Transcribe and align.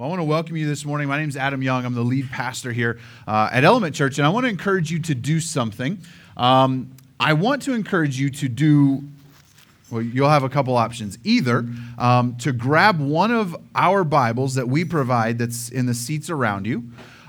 Well, 0.00 0.06
I 0.06 0.08
want 0.08 0.20
to 0.20 0.24
welcome 0.24 0.56
you 0.56 0.66
this 0.66 0.86
morning. 0.86 1.08
My 1.08 1.18
name 1.18 1.28
is 1.28 1.36
Adam 1.36 1.62
Young. 1.62 1.84
I'm 1.84 1.92
the 1.92 2.00
lead 2.00 2.30
pastor 2.30 2.72
here 2.72 2.98
uh, 3.28 3.50
at 3.52 3.64
Element 3.64 3.94
Church, 3.94 4.16
and 4.16 4.26
I 4.26 4.30
want 4.30 4.44
to 4.44 4.48
encourage 4.48 4.90
you 4.90 4.98
to 5.00 5.14
do 5.14 5.40
something. 5.40 5.98
Um, 6.38 6.92
I 7.20 7.34
want 7.34 7.60
to 7.64 7.74
encourage 7.74 8.18
you 8.18 8.30
to 8.30 8.48
do, 8.48 9.04
well, 9.90 10.00
you'll 10.00 10.30
have 10.30 10.42
a 10.42 10.48
couple 10.48 10.74
options. 10.74 11.18
Either 11.22 11.66
um, 11.98 12.34
to 12.38 12.50
grab 12.50 12.98
one 12.98 13.30
of 13.30 13.54
our 13.74 14.02
Bibles 14.02 14.54
that 14.54 14.66
we 14.66 14.86
provide 14.86 15.36
that's 15.36 15.68
in 15.68 15.84
the 15.84 15.92
seats 15.92 16.30
around 16.30 16.66
you, 16.66 16.82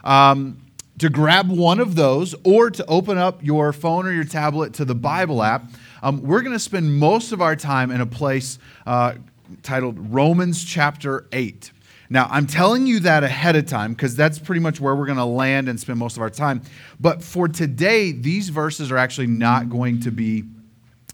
um, 0.06 0.58
to 1.00 1.10
grab 1.10 1.50
one 1.50 1.82
of 1.82 1.96
those, 1.96 2.36
or 2.46 2.72
to 2.72 2.86
open 2.86 3.18
up 3.18 3.44
your 3.44 3.74
phone 3.74 4.06
or 4.06 4.14
your 4.14 4.24
tablet 4.24 4.76
to 4.76 4.86
the 4.86 4.96
Bible 4.96 5.44
app. 5.44 5.66
Um, 6.02 6.22
we're 6.22 6.42
going 6.42 6.54
to 6.54 6.60
spend 6.60 6.98
most 6.98 7.34
of 7.34 7.42
our 7.42 7.58
time 7.58 7.92
in 7.92 8.00
a 8.00 8.06
place 8.06 8.60
uh, 8.88 9.16
titled 9.62 10.14
Romans 10.14 10.64
chapter 10.64 11.28
8. 11.34 11.74
Now, 12.12 12.28
I'm 12.30 12.46
telling 12.46 12.88
you 12.88 13.00
that 13.00 13.24
ahead 13.24 13.56
of 13.56 13.68
time 13.68 13.94
because 13.94 14.18
that's 14.18 14.38
pretty 14.38 14.60
much 14.60 14.82
where 14.82 14.94
we're 14.94 15.06
going 15.06 15.18
to 15.18 15.24
land 15.24 15.70
and 15.70 15.80
spend 15.80 15.98
most 15.98 16.18
of 16.18 16.22
our 16.22 16.30
time. 16.30 16.62
But 17.00 17.24
for 17.24 17.48
today, 17.48 18.12
these 18.12 18.50
verses 18.50 18.92
are 18.92 18.98
actually 18.98 19.28
not 19.28 19.70
going 19.70 20.02
to 20.02 20.12
be 20.12 20.44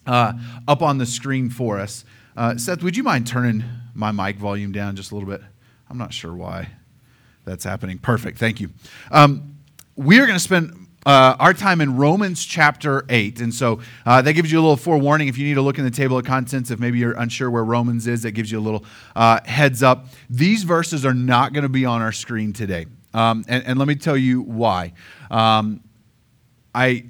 uh, 0.07 0.33
up 0.67 0.81
on 0.81 0.97
the 0.97 1.05
screen 1.05 1.51
for 1.51 1.77
us. 1.77 2.03
Uh, 2.35 2.57
Seth, 2.57 2.81
would 2.81 2.97
you 2.97 3.03
mind 3.03 3.27
turning 3.27 3.63
my 3.93 4.11
mic 4.11 4.37
volume 4.37 4.71
down 4.71 4.95
just 4.95 5.11
a 5.11 5.15
little 5.15 5.29
bit? 5.29 5.41
I'm 5.87 5.99
not 5.99 6.13
sure 6.13 6.33
why 6.33 6.69
that's 7.45 7.63
happening. 7.63 7.99
Perfect. 7.99 8.39
Thank 8.39 8.59
you. 8.59 8.71
Um, 9.11 9.55
we 9.95 10.19
are 10.19 10.25
going 10.25 10.39
to 10.39 10.43
spend 10.43 10.86
uh, 11.07 11.37
our 11.39 11.53
time 11.53 11.79
in 11.79 11.95
Romans 11.95 12.43
chapter 12.43 13.05
8. 13.07 13.39
And 13.39 13.53
so 13.53 13.79
uh, 14.05 14.21
that 14.21 14.33
gives 14.33 14.51
you 14.51 14.59
a 14.59 14.61
little 14.61 14.75
forewarning. 14.75 15.29
If 15.29 15.37
you 15.37 15.47
need 15.47 15.53
to 15.53 15.61
look 15.61 15.77
in 15.77 15.85
the 15.85 15.91
table 15.91 16.17
of 16.17 16.25
contents, 16.25 16.69
if 16.69 16.81
maybe 16.81 16.99
you're 16.99 17.13
unsure 17.13 17.49
where 17.49 17.63
Romans 17.63 18.07
is, 18.07 18.23
that 18.23 18.31
gives 18.31 18.51
you 18.51 18.59
a 18.59 18.61
little 18.61 18.83
uh, 19.15 19.39
heads 19.45 19.81
up. 19.81 20.07
These 20.29 20.63
verses 20.63 21.05
are 21.05 21.13
not 21.13 21.53
going 21.53 21.63
to 21.63 21.69
be 21.69 21.85
on 21.85 22.01
our 22.01 22.11
screen 22.11 22.51
today. 22.51 22.87
Um, 23.13 23.45
and, 23.47 23.63
and, 23.65 23.79
let 23.79 23.87
me 23.87 23.95
tell 23.95 24.17
you 24.17 24.41
why. 24.41 24.91
Um, 25.31 25.81
I 26.75 27.05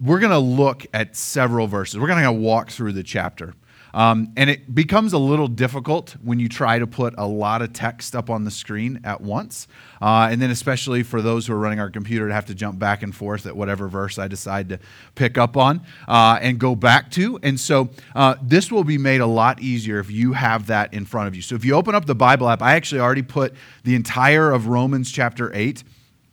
we're 0.00 0.18
going 0.18 0.32
to 0.32 0.38
look 0.38 0.86
at 0.92 1.16
several 1.16 1.66
verses. 1.66 1.98
We're 1.98 2.08
going 2.08 2.22
to 2.22 2.32
walk 2.32 2.70
through 2.70 2.92
the 2.92 3.02
chapter. 3.02 3.54
Um, 3.96 4.34
and 4.36 4.50
it 4.50 4.74
becomes 4.74 5.14
a 5.14 5.18
little 5.18 5.48
difficult 5.48 6.16
when 6.22 6.38
you 6.38 6.50
try 6.50 6.78
to 6.78 6.86
put 6.86 7.14
a 7.16 7.26
lot 7.26 7.62
of 7.62 7.72
text 7.72 8.14
up 8.14 8.28
on 8.28 8.44
the 8.44 8.50
screen 8.50 9.00
at 9.04 9.22
once. 9.22 9.66
Uh, 10.02 10.28
and 10.30 10.40
then, 10.40 10.50
especially 10.50 11.02
for 11.02 11.22
those 11.22 11.46
who 11.46 11.54
are 11.54 11.58
running 11.58 11.80
our 11.80 11.88
computer, 11.88 12.28
to 12.28 12.34
have 12.34 12.44
to 12.46 12.54
jump 12.54 12.78
back 12.78 13.02
and 13.02 13.14
forth 13.14 13.46
at 13.46 13.56
whatever 13.56 13.88
verse 13.88 14.18
I 14.18 14.28
decide 14.28 14.68
to 14.68 14.78
pick 15.14 15.38
up 15.38 15.56
on 15.56 15.80
uh, 16.06 16.38
and 16.42 16.58
go 16.58 16.74
back 16.74 17.10
to. 17.12 17.40
And 17.42 17.58
so, 17.58 17.88
uh, 18.14 18.34
this 18.42 18.70
will 18.70 18.84
be 18.84 18.98
made 18.98 19.22
a 19.22 19.26
lot 19.26 19.62
easier 19.62 19.98
if 19.98 20.10
you 20.10 20.34
have 20.34 20.66
that 20.66 20.92
in 20.92 21.06
front 21.06 21.28
of 21.28 21.34
you. 21.34 21.40
So, 21.40 21.54
if 21.54 21.64
you 21.64 21.72
open 21.72 21.94
up 21.94 22.04
the 22.04 22.14
Bible 22.14 22.50
app, 22.50 22.60
I 22.60 22.74
actually 22.74 23.00
already 23.00 23.22
put 23.22 23.54
the 23.84 23.94
entire 23.94 24.52
of 24.52 24.66
Romans 24.66 25.10
chapter 25.10 25.50
8 25.54 25.82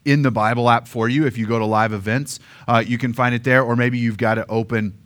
in 0.04 0.22
the 0.22 0.32
Bible 0.32 0.70
app 0.70 0.86
for 0.86 1.08
you. 1.08 1.26
If 1.26 1.38
you 1.38 1.48
go 1.48 1.60
to 1.60 1.66
live 1.66 1.94
events, 1.94 2.40
uh, 2.68 2.84
you 2.86 2.98
can 2.98 3.14
find 3.14 3.34
it 3.34 3.46
there, 3.46 3.64
or 3.64 3.78
maybe 3.78 4.00
you've 4.00 4.18
got 4.18 4.38
it 4.38 4.46
open 4.50 4.98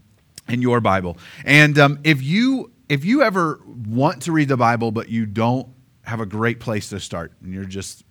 in 0.49 0.61
your 0.61 0.81
Bible. 0.81 1.17
And 1.45 1.77
um, 1.77 1.99
if 2.03 2.21
you 2.21 2.71
if 2.89 3.03
you 3.03 3.21
ever 3.21 3.59
want 3.65 4.23
to 4.23 4.31
read 4.31 4.47
the 4.47 4.57
Bible 4.57 4.91
but 4.91 5.09
you 5.09 5.25
don't 5.25 5.67
have 6.03 6.19
a 6.21 6.25
great 6.25 6.59
place 6.59 6.89
to 6.89 6.99
start, 6.99 7.33
and 7.43 7.53
you're 7.53 7.65
just 7.65 8.03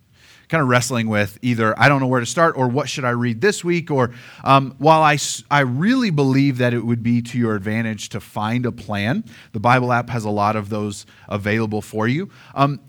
kind 0.48 0.62
of 0.62 0.68
wrestling 0.68 1.08
with 1.08 1.38
either 1.42 1.78
I 1.78 1.88
don't 1.88 2.00
know 2.00 2.06
where 2.06 2.20
to 2.20 2.26
start 2.26 2.56
or 2.56 2.68
what 2.68 2.88
should 2.88 3.04
I 3.04 3.10
read 3.10 3.40
this 3.40 3.64
week, 3.64 3.90
or 3.90 4.12
um, 4.44 4.74
while 4.78 5.02
I 5.02 5.18
I 5.50 5.60
really 5.60 6.10
believe 6.10 6.58
that 6.58 6.74
it 6.74 6.84
would 6.84 7.02
be 7.02 7.22
to 7.22 7.38
your 7.38 7.54
advantage 7.54 8.10
to 8.10 8.20
find 8.20 8.66
a 8.66 8.72
plan, 8.72 9.24
the 9.52 9.60
Bible 9.60 9.92
app 9.92 10.10
has 10.10 10.24
a 10.24 10.30
lot 10.30 10.56
of 10.56 10.68
those 10.68 11.06
available 11.28 11.82
for 11.82 12.06
you. 12.06 12.30
Um, 12.54 12.80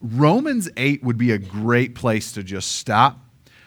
Romans 0.00 0.68
eight 0.76 1.02
would 1.02 1.16
be 1.16 1.30
a 1.30 1.38
great 1.38 1.94
place 1.94 2.32
to 2.32 2.42
just 2.42 2.72
stop 2.72 3.18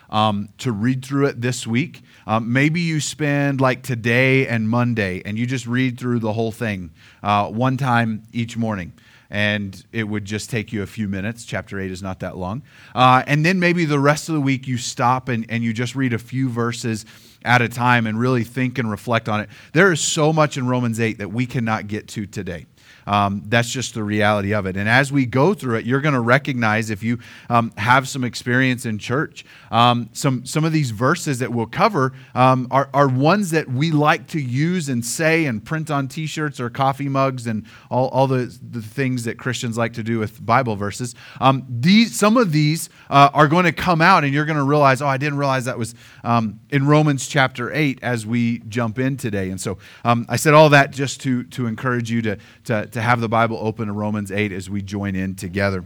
um, 0.09 0.49
to 0.59 0.71
read 0.71 1.03
through 1.03 1.27
it 1.27 1.41
this 1.41 1.65
week. 1.65 2.01
Um, 2.29 2.53
maybe 2.53 2.79
you 2.79 2.99
spend 2.99 3.59
like 3.59 3.81
today 3.81 4.45
and 4.45 4.69
Monday 4.69 5.23
and 5.25 5.35
you 5.35 5.47
just 5.47 5.65
read 5.65 5.99
through 5.99 6.19
the 6.19 6.31
whole 6.31 6.51
thing 6.51 6.91
uh, 7.23 7.47
one 7.47 7.75
time 7.75 8.21
each 8.31 8.55
morning. 8.55 8.93
And 9.31 9.83
it 9.91 10.03
would 10.03 10.25
just 10.25 10.51
take 10.51 10.71
you 10.71 10.83
a 10.83 10.85
few 10.85 11.07
minutes. 11.07 11.43
Chapter 11.43 11.79
8 11.79 11.89
is 11.89 12.03
not 12.03 12.19
that 12.19 12.37
long. 12.37 12.61
Uh, 12.93 13.23
and 13.25 13.43
then 13.43 13.59
maybe 13.59 13.83
the 13.85 13.99
rest 13.99 14.29
of 14.29 14.35
the 14.35 14.41
week 14.41 14.67
you 14.67 14.77
stop 14.77 15.27
and, 15.27 15.43
and 15.49 15.63
you 15.63 15.73
just 15.73 15.95
read 15.95 16.13
a 16.13 16.19
few 16.19 16.49
verses 16.49 17.03
at 17.43 17.63
a 17.63 17.69
time 17.69 18.05
and 18.05 18.19
really 18.19 18.43
think 18.43 18.77
and 18.77 18.91
reflect 18.91 19.27
on 19.27 19.39
it. 19.39 19.49
There 19.73 19.91
is 19.91 19.99
so 19.99 20.31
much 20.31 20.55
in 20.55 20.67
Romans 20.67 20.99
8 20.99 21.17
that 21.17 21.31
we 21.31 21.47
cannot 21.47 21.87
get 21.87 22.07
to 22.09 22.27
today. 22.27 22.67
Um, 23.09 23.41
that's 23.47 23.71
just 23.71 23.95
the 23.95 24.03
reality 24.03 24.53
of 24.53 24.67
it. 24.67 24.77
And 24.77 24.87
as 24.87 25.11
we 25.11 25.25
go 25.25 25.55
through 25.55 25.77
it, 25.77 25.85
you're 25.85 25.99
going 25.99 26.13
to 26.13 26.19
recognize 26.19 26.91
if 26.91 27.01
you 27.01 27.17
um, 27.49 27.73
have 27.75 28.07
some 28.07 28.23
experience 28.23 28.85
in 28.85 28.99
church, 28.99 29.43
um, 29.71 30.11
some, 30.13 30.45
some 30.45 30.63
of 30.63 30.71
these 30.71 30.91
verses 30.91 31.39
that 31.39 31.51
we'll 31.51 31.65
cover 31.65 32.13
um, 32.35 32.67
are, 32.69 32.87
are 32.93 33.07
ones 33.07 33.49
that 33.49 33.67
we 33.67 33.89
like 33.89 34.27
to 34.27 34.39
use 34.39 34.89
and 34.89 35.03
say 35.03 35.45
and 35.45 35.65
print 35.65 35.89
on 35.89 36.07
t 36.07 36.27
shirts 36.27 36.59
or 36.59 36.69
coffee 36.69 37.09
mugs 37.09 37.47
and 37.47 37.65
all, 37.89 38.09
all 38.09 38.27
the, 38.27 38.55
the 38.61 38.81
things 38.81 39.23
that 39.23 39.39
Christians 39.39 39.75
like 39.75 39.93
to 39.93 40.03
do 40.03 40.19
with 40.19 40.45
Bible 40.45 40.75
verses. 40.75 41.15
Um, 41.41 41.65
these, 41.67 42.15
some 42.15 42.37
of 42.37 42.51
these 42.51 42.89
uh, 43.09 43.31
are 43.33 43.47
going 43.47 43.65
to 43.65 43.71
come 43.71 44.03
out, 44.03 44.23
and 44.23 44.31
you're 44.31 44.45
going 44.45 44.57
to 44.57 44.63
realize, 44.63 45.01
oh, 45.01 45.07
I 45.07 45.17
didn't 45.17 45.39
realize 45.39 45.65
that 45.65 45.79
was 45.79 45.95
um, 46.23 46.59
in 46.69 46.85
Romans 46.85 47.27
chapter 47.27 47.73
8 47.73 47.99
as 48.03 48.27
we 48.27 48.59
jump 48.59 48.99
in 48.99 49.17
today. 49.17 49.49
And 49.49 49.59
so 49.59 49.79
I 50.05 50.35
said 50.35 50.53
all 50.53 50.69
that 50.69 50.91
just 50.91 51.21
to, 51.21 51.43
to 51.45 51.65
encourage 51.65 52.11
you 52.11 52.21
to, 52.21 52.37
to, 52.65 52.85
to 52.85 52.98
to 52.99 53.03
have 53.03 53.21
the 53.21 53.29
Bible 53.29 53.57
open 53.61 53.87
to 53.87 53.93
Romans 53.93 54.29
8 54.29 54.51
as 54.51 54.69
we 54.69 54.81
join 54.81 55.15
in 55.15 55.35
together. 55.35 55.85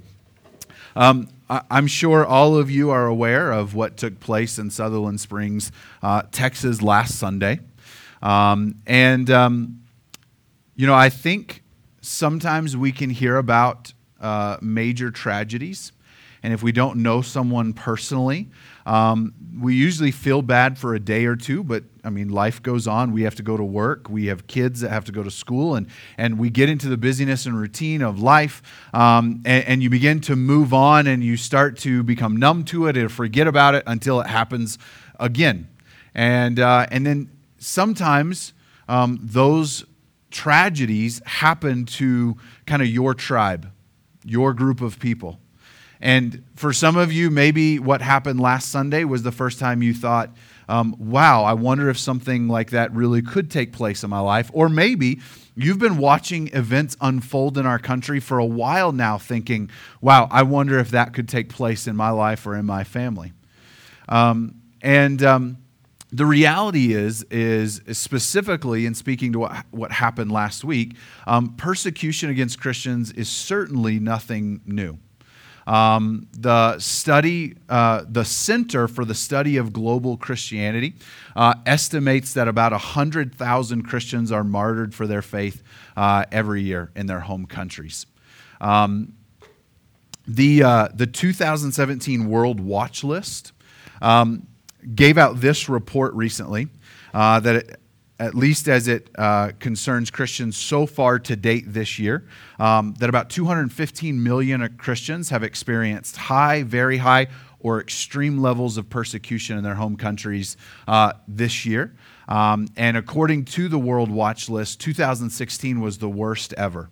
Um, 0.96 1.30
I'm 1.48 1.86
sure 1.86 2.26
all 2.26 2.58
of 2.58 2.72
you 2.72 2.90
are 2.90 3.06
aware 3.06 3.52
of 3.52 3.76
what 3.76 3.98
took 3.98 4.20
place 4.20 4.58
in 4.58 4.72
Sutherland 4.72 5.22
Springs, 5.22 5.72
uh, 6.02 6.24
Texas 6.32 6.82
last 6.82 7.20
Sunday. 7.20 7.60
Um, 8.24 8.82
and, 8.88 9.30
um, 9.30 9.84
you 10.76 10.88
know, 10.88 10.96
I 10.96 11.10
think 11.10 11.62
sometimes 12.02 12.76
we 12.76 12.92
can 12.92 13.12
hear 13.12 13.38
about 13.38 13.94
uh, 14.20 14.58
major 14.60 15.12
tragedies. 15.12 15.92
And 16.42 16.52
if 16.52 16.64
we 16.64 16.72
don't 16.72 16.98
know 16.98 17.22
someone 17.22 17.74
personally, 17.74 18.50
um, 18.86 19.34
we 19.60 19.76
usually 19.76 20.12
feel 20.12 20.42
bad 20.42 20.78
for 20.78 20.94
a 20.94 21.00
day 21.00 21.26
or 21.26 21.36
two, 21.36 21.64
but 21.64 21.84
I 22.04 22.10
mean, 22.10 22.30
life 22.30 22.62
goes 22.62 22.86
on. 22.88 23.14
We 23.14 23.22
have 23.24 23.36
to 23.36 23.44
go 23.44 23.56
to 23.56 23.64
work. 23.64 24.10
We 24.10 24.26
have 24.26 24.48
kids 24.48 24.82
that 24.82 24.90
have 24.90 25.06
to 25.06 25.12
go 25.12 25.24
to 25.24 25.32
school, 25.32 25.76
and, 25.76 25.88
and 26.18 26.38
we 26.38 26.50
get 26.50 26.70
into 26.70 26.90
the 26.90 26.98
busyness 26.98 27.46
and 27.46 27.58
routine 27.58 28.02
of 28.02 28.20
life. 28.20 28.62
Um, 28.94 29.42
and, 29.46 29.66
and, 29.66 29.84
you 29.84 29.90
begin 29.90 30.20
to 30.22 30.36
move 30.36 30.74
on, 30.74 31.08
and 31.08 31.24
you 31.24 31.38
start 31.38 31.78
to 31.80 32.04
become 32.04 32.36
numb 32.36 32.66
to 32.66 32.88
it 32.88 32.98
and 32.98 33.12
forget 33.12 33.48
about 33.48 33.76
it 33.76 33.84
until 33.88 34.20
it 34.20 34.28
happens 34.28 34.78
again. 35.20 35.70
And, 36.14 36.60
uh, 36.60 36.88
and 36.92 37.06
then 37.06 37.32
sometimes 37.58 38.54
um, 38.90 39.20
those 39.22 39.86
tragedies 40.30 41.22
happen 41.26 41.86
to 41.86 42.36
kind 42.66 42.82
of 42.82 42.88
your 42.88 43.14
tribe, 43.14 43.72
your 44.26 44.54
group 44.54 44.82
of 44.82 45.00
people. 45.00 45.40
And 46.04 46.44
for 46.58 46.74
some 46.74 46.98
of 46.98 47.14
you, 47.14 47.32
maybe 47.32 47.80
what 47.80 48.02
happened 48.02 48.38
last 48.38 48.70
Sunday 48.70 49.06
was 49.06 49.24
the 49.24 49.32
first 49.32 49.58
time 49.58 49.82
you 49.82 49.94
thought, 49.94 50.36
um, 50.68 50.98
wow, 51.00 51.46
I 51.46 51.54
wonder 51.54 51.90
if 51.90 51.98
something 51.98 52.50
like 52.50 52.72
that 52.72 52.94
really 52.94 53.22
could 53.22 53.50
take 53.50 53.72
place 53.72 54.04
in 54.04 54.10
my 54.10 54.20
life. 54.20 54.52
Or 54.54 54.68
maybe 54.68 55.22
you've 55.56 55.80
been 55.80 55.96
watching 55.96 56.50
events 56.54 56.98
unfold 57.00 57.58
in 57.58 57.66
our 57.66 57.80
country 57.80 58.20
for 58.20 58.38
a 58.38 58.46
while 58.46 58.92
now, 58.92 59.18
thinking, 59.18 59.70
wow, 60.02 60.28
I 60.30 60.44
wonder 60.44 60.78
if 60.78 60.92
that 60.92 61.14
could 61.14 61.30
take 61.30 61.48
place 61.48 61.88
in 61.88 61.96
my 61.96 62.10
life 62.10 62.46
or 62.46 62.58
in 62.58 62.66
my 62.66 62.84
family. 62.84 63.32
Um, 64.10 64.56
and 64.82 65.24
um, 65.24 65.58
the 66.12 66.26
reality 66.26 66.94
is, 66.94 67.24
is, 67.32 67.82
specifically 67.94 68.86
in 68.86 68.94
speaking 68.94 69.32
to 69.32 69.40
what, 69.40 69.66
what 69.72 69.94
happened 69.94 70.34
last 70.34 70.66
week, 70.66 70.98
um, 71.28 71.56
persecution 71.56 72.30
against 72.30 72.60
Christians 72.60 73.14
is 73.14 73.30
certainly 73.30 74.00
nothing 74.00 74.60
new. 74.66 75.00
Um, 75.66 76.28
the 76.34 76.78
study, 76.80 77.56
uh, 77.70 78.04
the 78.08 78.26
Center 78.26 78.88
for 78.88 79.06
the 79.06 79.16
Study 79.16 79.58
of 79.58 79.72
Global 79.72 80.18
Christianity, 80.18 80.96
uh, 81.36 81.56
estimates 81.66 82.34
that 82.34 82.48
about 82.48 82.72
100,000 82.72 83.84
Christians 83.84 84.32
are 84.32 84.44
martyred 84.44 84.94
for 84.94 85.08
their 85.08 85.22
faith 85.22 85.64
uh, 85.96 86.26
every 86.32 86.64
year 86.64 86.92
in 86.96 87.06
their 87.06 87.22
home 87.22 87.46
countries. 87.46 88.06
Um, 88.60 89.14
the, 90.28 90.64
uh, 90.64 90.88
the 90.94 91.08
2017 91.08 92.30
World 92.30 92.60
Watch 92.60 93.04
List 93.04 93.52
um, 94.02 94.48
gave 94.96 95.18
out 95.18 95.42
this 95.42 95.70
report 95.70 96.14
recently 96.14 96.68
uh, 97.14 97.40
that 97.42 97.56
it, 97.56 97.80
at 98.20 98.36
least 98.36 98.68
as 98.68 98.88
it 98.88 99.10
uh, 99.18 99.52
concerns 99.60 100.12
Christians 100.12 100.56
so 100.56 100.86
far 100.86 101.20
to 101.20 101.36
date 101.36 101.66
this 101.68 101.98
year, 101.98 102.28
um, 102.60 102.94
that 103.00 103.10
about 103.10 103.30
215 103.30 104.24
million 104.24 104.78
Christians 104.78 105.30
have 105.30 105.44
experienced 105.44 106.18
high, 106.18 106.64
very 106.64 106.98
high, 106.98 107.28
or 107.60 107.80
extreme 107.80 108.40
levels 108.40 108.78
of 108.78 108.90
persecution 108.90 109.58
in 109.58 109.64
their 109.64 109.76
home 109.76 109.96
countries 109.96 110.58
uh, 110.88 111.14
this 111.28 111.66
year. 111.66 111.96
Um, 112.28 112.68
and 112.76 112.98
according 112.98 113.46
to 113.46 113.68
the 113.68 113.80
World 113.80 114.12
Watch 114.12 114.50
List, 114.50 114.80
2016 114.82 115.82
was 115.82 115.98
the 115.98 116.10
worst 116.10 116.54
ever. 116.54 116.90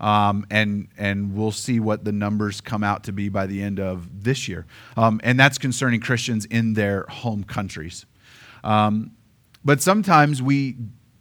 Um, 0.00 0.46
and 0.48 0.86
and 0.96 1.34
we'll 1.34 1.50
see 1.50 1.80
what 1.80 2.04
the 2.04 2.12
numbers 2.12 2.60
come 2.60 2.84
out 2.84 3.04
to 3.04 3.12
be 3.12 3.28
by 3.28 3.46
the 3.46 3.60
end 3.60 3.80
of 3.80 4.22
this 4.22 4.46
year. 4.46 4.64
Um, 4.96 5.20
and 5.24 5.40
that's 5.40 5.58
concerning 5.58 6.00
Christians 6.00 6.44
in 6.44 6.74
their 6.74 7.04
home 7.08 7.42
countries. 7.42 8.06
Um, 8.62 9.12
but 9.64 9.80
sometimes 9.80 10.42
we 10.42 10.76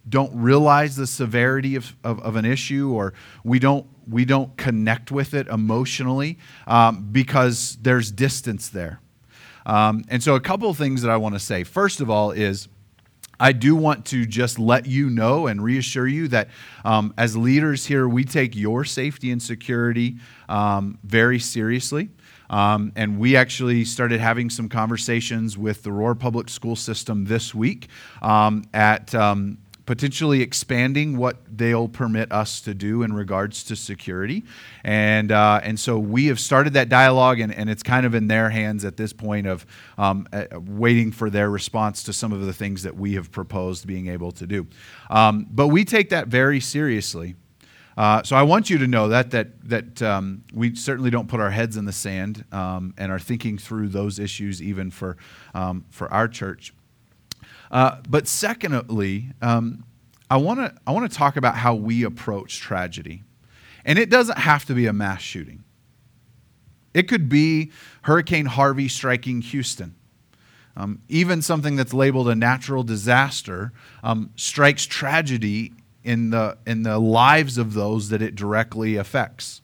don't 0.07 0.34
realize 0.34 0.95
the 0.95 1.07
severity 1.07 1.75
of, 1.75 1.95
of, 2.04 2.19
of, 2.22 2.36
an 2.38 2.45
issue 2.45 2.94
or 2.94 3.13
we 3.44 3.60
don't 3.60 3.86
we 4.07 4.24
don't 4.24 4.56
connect 4.56 5.12
with 5.12 5.34
it 5.34 5.48
emotionally 5.48 6.38
um, 6.66 7.10
because 7.12 7.78
there's 7.81 8.12
distance 8.12 8.69
there 8.69 9.01
um, 9.66 10.04
and 10.07 10.24
so 10.24 10.36
a 10.36 10.39
couple 10.39 10.69
of 10.69 10.78
things 10.78 11.01
that 11.01 11.12
i 11.12 11.18
want 11.18 11.36
to 11.36 11.39
say 11.39 11.63
first 11.63 12.00
of 12.00 12.10
all 12.10 12.31
is 12.31 12.69
I 13.39 13.51
do 13.51 13.75
want 13.75 14.06
to 14.07 14.25
just 14.25 14.57
let 14.57 14.88
you 14.88 15.10
know 15.10 15.48
and 15.48 15.63
reassure 15.63 16.07
you 16.07 16.28
that 16.30 16.50
um, 16.84 17.13
as 17.18 17.38
leaders 17.38 17.86
here, 17.86 18.07
we 18.07 18.24
take 18.24 18.56
your 18.56 18.84
safety 18.84 19.31
and 19.31 19.42
security 19.42 20.18
um, 20.50 20.98
very 21.04 21.39
seriously. 21.39 22.10
Um, 22.49 22.91
and 22.95 23.19
we 23.19 23.35
actually 23.35 23.85
started 23.85 24.19
having 24.19 24.49
some 24.49 24.69
conversations 24.69 25.57
with 25.57 25.83
the 25.83 25.91
Roar 25.91 26.15
Public 26.15 26.49
School 26.49 26.75
System 26.75 27.25
this 27.25 27.53
week 27.53 27.88
um, 28.21 28.63
at 28.73 29.13
um, 29.13 29.57
potentially 29.88 30.41
expanding 30.41 31.17
what 31.17 31.38
they'll 31.49 31.88
permit 31.88 32.29
us 32.31 32.59
to 32.61 32.73
do 32.73 33.03
in 33.03 33.13
regards 33.13 33.63
to 33.63 33.75
security. 33.75 34.44
And, 34.83 35.31
uh, 35.31 35.61
and 35.63 35.79
so 35.79 35.97
we 35.97 36.27
have 36.27 36.39
started 36.39 36.73
that 36.73 36.89
dialogue, 36.89 37.39
and, 37.39 37.53
and 37.53 37.69
it's 37.69 37.83
kind 37.83 38.05
of 38.05 38.13
in 38.13 38.27
their 38.27 38.50
hands 38.50 38.83
at 38.83 38.97
this 38.97 39.13
point 39.13 39.47
of 39.47 39.65
um, 39.97 40.27
uh, 40.33 40.45
waiting 40.59 41.11
for 41.11 41.29
their 41.29 41.50
response 41.50 42.03
to 42.03 42.13
some 42.13 42.33
of 42.33 42.45
the 42.45 42.53
things 42.53 42.83
that 42.83 42.97
we 42.97 43.13
have 43.13 43.31
proposed 43.31 43.88
being 43.88 44.07
able 44.07 44.31
to 44.33 44.45
do. 44.45 44.67
Um, 45.09 45.47
but 45.50 45.69
we 45.69 45.85
take 45.85 46.09
that 46.09 46.27
very 46.27 46.59
seriously. 46.59 47.35
Uh, 47.97 48.21
so 48.21 48.35
I 48.35 48.44
want 48.44 48.69
you 48.69 48.77
to 48.77 48.88
know 48.88 49.09
that 49.09 49.31
that 49.31 49.69
that 49.69 50.01
um, 50.03 50.44
we 50.53 50.75
certainly 50.75 51.09
don't 51.09 51.27
put 51.27 51.39
our 51.39 51.49
heads 51.49 51.77
in 51.77 51.85
the 51.85 51.91
sand 51.91 52.45
um, 52.51 52.94
and 52.95 53.11
are 53.11 53.17
thinking 53.19 53.57
through 53.57 53.88
those 53.88 54.19
issues 54.19 54.61
even 54.61 54.91
for 54.91 55.17
um, 55.55 55.83
for 55.89 56.11
our 56.13 56.27
church. 56.27 56.73
Uh, 57.71 57.97
but 58.07 58.27
secondly, 58.27 59.31
um, 59.41 59.83
I 60.29 60.38
want 60.38 60.59
to 60.59 60.75
I 60.85 60.91
want 60.91 61.11
to 61.11 61.17
talk 61.17 61.38
about 61.38 61.55
how 61.55 61.73
we 61.73 62.03
approach 62.03 62.59
tragedy, 62.59 63.23
and 63.83 63.97
it 63.97 64.11
doesn't 64.11 64.38
have 64.38 64.65
to 64.65 64.75
be 64.75 64.85
a 64.85 64.93
mass 64.93 65.21
shooting. 65.21 65.63
It 66.93 67.07
could 67.07 67.27
be 67.29 67.71
Hurricane 68.03 68.45
Harvey 68.45 68.88
striking 68.88 69.41
Houston. 69.41 69.95
Um, 70.75 71.01
even 71.09 71.41
something 71.41 71.75
that's 71.75 71.93
labeled 71.93 72.29
a 72.29 72.35
natural 72.35 72.83
disaster 72.83 73.73
um, 74.03 74.29
strikes 74.35 74.85
tragedy 74.85 75.73
in 76.07 76.30
the 76.30 76.57
in 76.65 76.83
the 76.83 76.98
lives 76.98 77.57
of 77.57 77.74
those 77.74 78.09
that 78.09 78.21
it 78.21 78.33
directly 78.33 78.95
affects. 78.95 79.62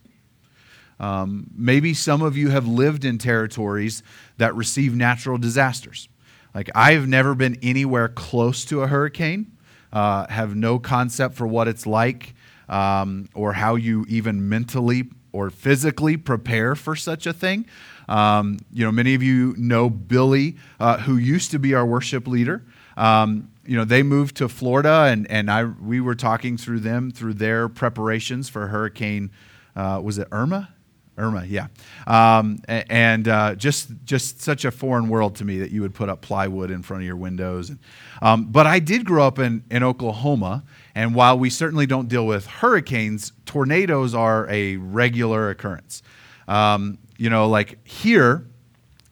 Um, 0.99 1.49
maybe 1.55 1.93
some 1.93 2.21
of 2.21 2.37
you 2.37 2.49
have 2.49 2.67
lived 2.67 3.03
in 3.03 3.17
territories 3.17 4.03
that 4.37 4.53
receive 4.55 4.95
natural 4.95 5.37
disasters. 5.37 6.07
Like, 6.53 6.69
I've 6.75 7.07
never 7.07 7.33
been 7.33 7.57
anywhere 7.63 8.09
close 8.09 8.63
to 8.65 8.83
a 8.83 8.87
hurricane, 8.87 9.57
uh, 9.91 10.27
have 10.27 10.55
no 10.55 10.79
concept 10.79 11.35
for 11.35 11.47
what 11.47 11.67
it's 11.67 11.87
like 11.87 12.35
um, 12.69 13.27
or 13.33 13.53
how 13.53 13.75
you 13.75 14.05
even 14.07 14.47
mentally 14.49 15.09
or 15.31 15.49
physically 15.49 16.15
prepare 16.15 16.75
for 16.75 16.95
such 16.95 17.25
a 17.25 17.33
thing. 17.33 17.65
Um, 18.07 18.59
you 18.71 18.85
know, 18.85 18.91
many 18.91 19.15
of 19.15 19.23
you 19.23 19.55
know 19.57 19.89
Billy, 19.89 20.57
uh, 20.79 20.99
who 20.99 21.17
used 21.17 21.51
to 21.51 21.59
be 21.59 21.73
our 21.73 21.85
worship 21.85 22.27
leader. 22.27 22.63
Um, 22.97 23.49
you 23.65 23.77
know, 23.77 23.85
they 23.85 24.03
moved 24.03 24.37
to 24.37 24.49
Florida, 24.49 25.05
and, 25.09 25.29
and 25.29 25.49
I, 25.49 25.63
we 25.63 26.01
were 26.01 26.15
talking 26.15 26.57
through 26.57 26.79
them 26.79 27.11
through 27.11 27.35
their 27.35 27.69
preparations 27.69 28.49
for 28.49 28.67
Hurricane, 28.67 29.31
uh, 29.75 30.01
was 30.03 30.17
it 30.17 30.27
Irma? 30.31 30.69
Irma, 31.15 31.45
yeah, 31.45 31.67
um, 32.07 32.57
and 32.67 33.27
uh, 33.27 33.53
just 33.53 33.89
just 34.03 34.41
such 34.41 34.65
a 34.65 34.71
foreign 34.71 35.09
world 35.09 35.35
to 35.35 35.45
me 35.45 35.59
that 35.59 35.69
you 35.69 35.81
would 35.81 35.93
put 35.93 36.09
up 36.09 36.21
plywood 36.21 36.71
in 36.71 36.81
front 36.81 37.03
of 37.03 37.05
your 37.05 37.15
windows. 37.15 37.71
Um, 38.19 38.45
but 38.45 38.65
I 38.65 38.79
did 38.79 39.05
grow 39.05 39.27
up 39.27 39.37
in, 39.37 39.63
in 39.69 39.83
Oklahoma, 39.83 40.63
and 40.95 41.13
while 41.13 41.37
we 41.37 41.51
certainly 41.51 41.85
don't 41.85 42.07
deal 42.07 42.25
with 42.25 42.47
hurricanes, 42.47 43.31
tornadoes 43.45 44.15
are 44.15 44.49
a 44.49 44.77
regular 44.77 45.51
occurrence. 45.51 46.01
Um, 46.47 46.97
you 47.17 47.29
know, 47.29 47.47
like 47.47 47.85
here, 47.87 48.47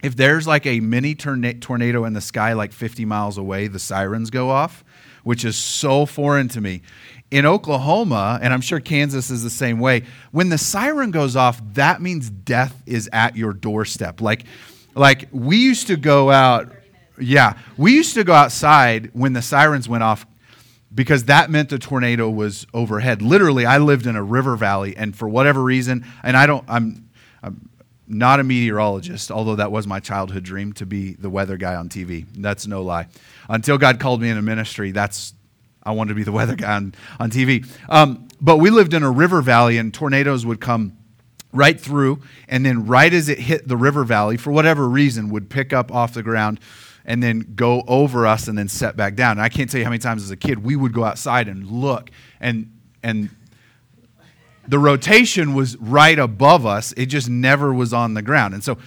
if 0.02 0.16
there's 0.16 0.48
like 0.48 0.66
a 0.66 0.80
mini 0.80 1.16
torna- 1.16 1.54
tornado 1.54 2.06
in 2.06 2.14
the 2.14 2.22
sky, 2.22 2.54
like 2.54 2.72
50 2.72 3.06
miles 3.06 3.38
away, 3.38 3.68
the 3.68 3.80
sirens 3.80 4.30
go 4.30 4.50
off, 4.50 4.84
which 5.24 5.46
is 5.46 5.56
so 5.56 6.06
foreign 6.06 6.48
to 6.50 6.62
me 6.62 6.82
in 7.32 7.46
Oklahoma, 7.46 8.38
and 8.42 8.54
I'm 8.54 8.62
sure 8.62 8.82
Kansas 8.82 9.32
is 9.32 9.42
the 9.42 9.50
same 9.50 9.80
way, 9.80 10.04
when 10.32 10.50
the 10.50 10.58
siren 10.58 11.12
goes 11.12 11.38
off, 11.38 11.62
that 11.74 12.02
means 12.02 12.30
death 12.30 12.84
is 12.86 13.10
at 13.14 13.38
your 13.38 13.54
doorstep. 13.54 14.20
Like, 14.20 14.44
like 14.96 15.30
we 15.32 15.58
used 15.58 15.88
to 15.88 15.96
go 15.96 16.30
out, 16.30 16.70
yeah, 17.18 17.58
we 17.78 17.94
used 17.94 18.16
to 18.16 18.26
go 18.26 18.34
outside 18.34 19.12
when 19.14 19.32
the 19.32 19.42
sirens 19.42 19.88
went 19.88 20.04
off 20.04 20.26
because 20.94 21.26
that 21.26 21.50
meant 21.50 21.70
the 21.70 21.80
tornado 21.80 22.30
was 22.30 22.68
overhead. 22.74 23.22
Literally, 23.22 23.66
I 23.66 23.78
lived 23.78 24.08
in 24.08 24.18
a 24.18 24.24
river 24.24 24.58
valley, 24.58 24.98
and 24.98 25.16
for 25.16 25.30
whatever 25.30 25.64
reason, 25.64 26.06
and 26.24 26.36
I 26.36 26.46
don't, 26.46 26.66
I'm, 26.68 27.10
I'm 27.42 27.70
not 28.12 28.40
a 28.40 28.44
meteorologist, 28.44 29.32
although 29.32 29.56
that 29.56 29.72
was 29.72 29.88
my 29.88 30.00
childhood 30.00 30.44
dream 30.44 30.74
to 30.74 30.86
be 30.86 31.14
the 31.14 31.30
weather 31.30 31.58
guy 31.58 31.76
on 31.76 31.90
TV. 31.90 32.26
That's 32.36 32.68
no 32.68 32.82
lie. 32.82 33.08
Until 33.50 33.78
God 33.78 34.00
called 34.00 34.22
me 34.22 34.30
into 34.30 34.42
ministry, 34.42 34.92
that's 34.92 35.34
I 35.84 35.92
wanted 35.92 36.10
to 36.10 36.16
be 36.16 36.24
the 36.24 36.32
weather 36.32 36.56
guy 36.56 36.76
on, 36.76 36.94
on 37.20 37.32
TV. 37.32 37.68
Um, 37.90 38.28
but 38.40 38.58
we 38.58 38.70
lived 38.70 38.94
in 38.94 39.04
a 39.04 39.10
river 39.10 39.42
valley, 39.42 39.78
and 39.78 39.94
tornadoes 39.94 40.46
would 40.46 40.62
come 40.62 40.98
right 41.54 41.80
through, 41.80 42.22
and 42.48 42.66
then 42.66 42.86
right 42.86 43.12
as 43.14 43.30
it 43.30 43.40
hit 43.40 43.68
the 43.68 43.78
river 43.78 44.04
valley, 44.04 44.38
for 44.38 44.52
whatever 44.52 44.88
reason, 44.88 45.30
would 45.30 45.50
pick 45.50 45.74
up 45.74 45.92
off 45.92 46.14
the 46.14 46.24
ground 46.24 46.60
and 47.04 47.24
then 47.24 47.54
go 47.56 47.84
over 47.88 48.28
us 48.28 48.48
and 48.48 48.58
then 48.58 48.68
set 48.68 48.96
back 48.96 49.16
down. 49.16 49.32
And 49.32 49.42
I 49.42 49.50
can't 49.50 49.70
tell 49.70 49.80
you 49.80 49.86
how 49.86 49.90
many 49.90 50.00
times 50.00 50.24
as 50.24 50.32
a 50.32 50.38
kid 50.38 50.64
we 50.64 50.76
would 50.76 50.94
go 50.94 51.04
outside 51.04 51.48
and 51.48 51.66
look, 51.68 52.12
and 52.40 52.72
and 53.04 53.30
the 54.68 54.80
rotation 54.80 55.54
was 55.54 55.78
right 55.78 56.18
above 56.18 56.66
us. 56.66 56.94
It 56.98 57.08
just 57.08 57.30
never 57.30 57.74
was 57.74 57.94
on 57.94 58.14
the 58.14 58.22
ground, 58.22 58.54
and 58.54 58.64
so 58.64 58.78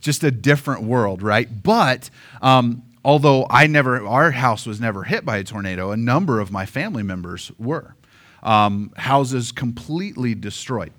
just 0.00 0.22
a 0.24 0.30
different 0.30 0.82
world, 0.82 1.22
right? 1.22 1.62
But 1.62 2.10
um, 2.42 2.82
although 3.04 3.46
I 3.48 3.66
never, 3.66 4.04
our 4.06 4.32
house 4.32 4.66
was 4.66 4.80
never 4.80 5.04
hit 5.04 5.24
by 5.24 5.38
a 5.38 5.44
tornado, 5.44 5.92
a 5.92 5.96
number 5.96 6.40
of 6.40 6.50
my 6.50 6.66
family 6.66 7.02
members 7.02 7.50
were. 7.58 7.94
Um, 8.42 8.92
houses 8.96 9.52
completely 9.52 10.34
destroyed. 10.34 10.92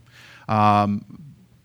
Um, 0.48 1.22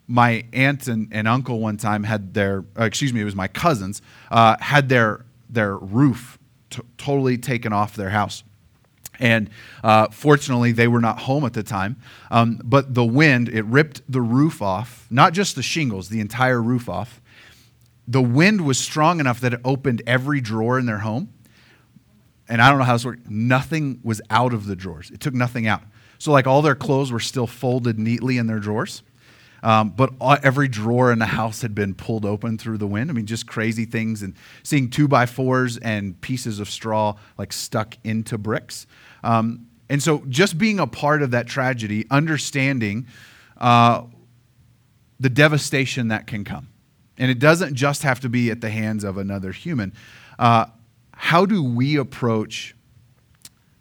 my 0.09 0.45
aunt 0.53 0.89
and, 0.89 1.09
and, 1.13 1.29
uncle 1.29 1.61
one 1.61 1.77
time 1.77 2.03
had 2.03 2.35
their, 2.35 2.65
uh, 2.79 2.85
excuse 2.85 3.13
me, 3.13 3.21
it 3.21 3.25
was 3.25 3.37
my 3.37 3.47
cousins, 3.47 4.03
uh, 4.31 4.57
had 4.61 4.89
their, 4.89 5.25
their 5.51 5.77
roof 5.77 6.39
t- 6.71 6.83
totally 6.97 7.39
taken 7.39 7.73
off 7.73 7.95
their 7.95 8.11
house. 8.11 8.43
And 9.19 9.51
uh, 9.83 10.09
fortunately, 10.11 10.73
they 10.73 10.89
were 10.89 11.01
not 11.01 11.21
home 11.21 11.45
at 11.45 11.53
the 11.53 11.63
time. 11.63 11.97
Um, 12.31 12.61
but 12.65 12.95
the 12.95 13.05
wind, 13.05 13.49
it 13.49 13.65
ripped 13.65 14.03
the 14.09 14.21
roof 14.21 14.63
off, 14.63 15.07
not 15.11 15.33
just 15.33 15.57
the 15.57 15.63
shingles, 15.63 16.09
the 16.09 16.21
entire 16.21 16.63
roof 16.63 16.89
off 16.89 17.21
the 18.09 18.23
wind 18.23 18.63
was 18.63 18.79
strong 18.79 19.21
enough 19.21 19.41
that 19.41 19.53
it 19.53 19.61
opened 19.65 20.03
every 20.07 20.41
drawer 20.41 20.79
in 20.79 20.87
their 20.87 20.99
home. 20.99 21.29
And 22.49 22.63
I 22.63 22.71
don't 22.71 22.79
know 22.79 22.85
how 22.85 22.95
this 22.95 23.05
worked. 23.05 23.29
Nothing 23.29 24.01
was 24.03 24.23
out 24.31 24.55
of 24.55 24.65
the 24.65 24.75
drawers. 24.75 25.11
It 25.11 25.21
took 25.21 25.35
nothing 25.35 25.67
out. 25.67 25.83
So, 26.17 26.33
like, 26.33 26.47
all 26.47 26.63
their 26.63 26.75
clothes 26.75 27.13
were 27.13 27.21
still 27.21 27.47
folded 27.47 27.99
neatly 27.99 28.39
in 28.39 28.47
their 28.47 28.59
drawers. 28.59 29.03
Um, 29.63 29.91
but 29.91 30.15
all, 30.21 30.39
every 30.43 30.69
drawer 30.69 31.13
in 31.13 31.19
the 31.19 31.27
house 31.27 31.61
had 31.61 31.75
been 31.75 31.95
pulled 31.95 32.25
open 32.25 32.57
through 32.57 32.79
the 32.79 32.87
wind. 32.87 33.11
I 33.11 33.13
mean, 33.13 33.27
just 33.27 33.47
crazy 33.47 33.85
things. 33.85 34.23
And 34.23 34.35
seeing 34.63 34.89
two 34.89 35.07
by 35.07 35.27
fours 35.27 35.77
and 35.77 36.19
pieces 36.23 36.61
of 36.61 36.71
straw 36.71 37.15
like 37.37 37.53
stuck 37.53 37.99
into 38.05 38.39
bricks. 38.39 38.87
Um, 39.23 39.67
and 39.89 40.03
so, 40.03 40.23
just 40.29 40.59
being 40.59 40.79
a 40.79 40.87
part 40.87 41.23
of 41.23 41.31
that 41.31 41.47
tragedy, 41.47 42.07
understanding 42.11 43.07
uh, 43.57 44.03
the 45.19 45.31
devastation 45.31 46.09
that 46.09 46.27
can 46.27 46.45
come. 46.45 46.69
And 47.17 47.31
it 47.31 47.39
doesn't 47.39 47.75
just 47.75 48.03
have 48.03 48.21
to 48.21 48.29
be 48.29 48.51
at 48.51 48.61
the 48.61 48.71
hands 48.71 49.03
of 49.03 49.19
another 49.19 49.51
human. 49.51 49.93
Uh, 50.39 50.67
how 51.13 51.45
do 51.45 51.65
we 51.65 51.97
approach 51.97 52.77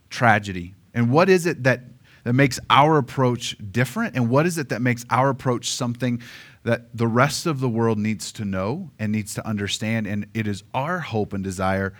tragedy? 0.09 0.73
And 0.93 1.11
what 1.11 1.29
is 1.29 1.45
it 1.45 1.63
that, 1.63 1.81
that 2.23 2.33
makes 2.33 2.59
our 2.69 2.97
approach 2.97 3.55
different? 3.71 4.15
And 4.15 4.29
what 4.29 4.47
is 4.47 4.57
it 4.57 4.69
that 4.69 4.81
makes 4.81 5.05
our 5.11 5.29
approach 5.29 5.69
something 5.69 6.21
that 6.63 6.97
the 6.97 7.05
rest 7.05 7.45
of 7.45 7.59
the 7.59 7.69
world 7.69 7.99
needs 7.99 8.31
to 8.33 8.45
know 8.45 8.89
and 8.97 9.11
needs 9.11 9.35
to 9.35 9.47
understand? 9.47 10.07
And 10.07 10.25
it 10.33 10.47
is 10.47 10.63
our 10.73 10.99
hope 10.99 11.33
and 11.33 11.43
desire 11.43 11.93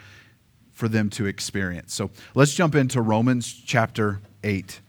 for 0.78 0.88
them 0.88 1.10
to 1.10 1.26
experience. 1.26 1.92
So 1.92 2.12
let's 2.36 2.54
jump 2.54 2.76
into 2.76 3.02
Romans 3.02 3.52
chapter 3.52 4.22
8. 4.44 4.80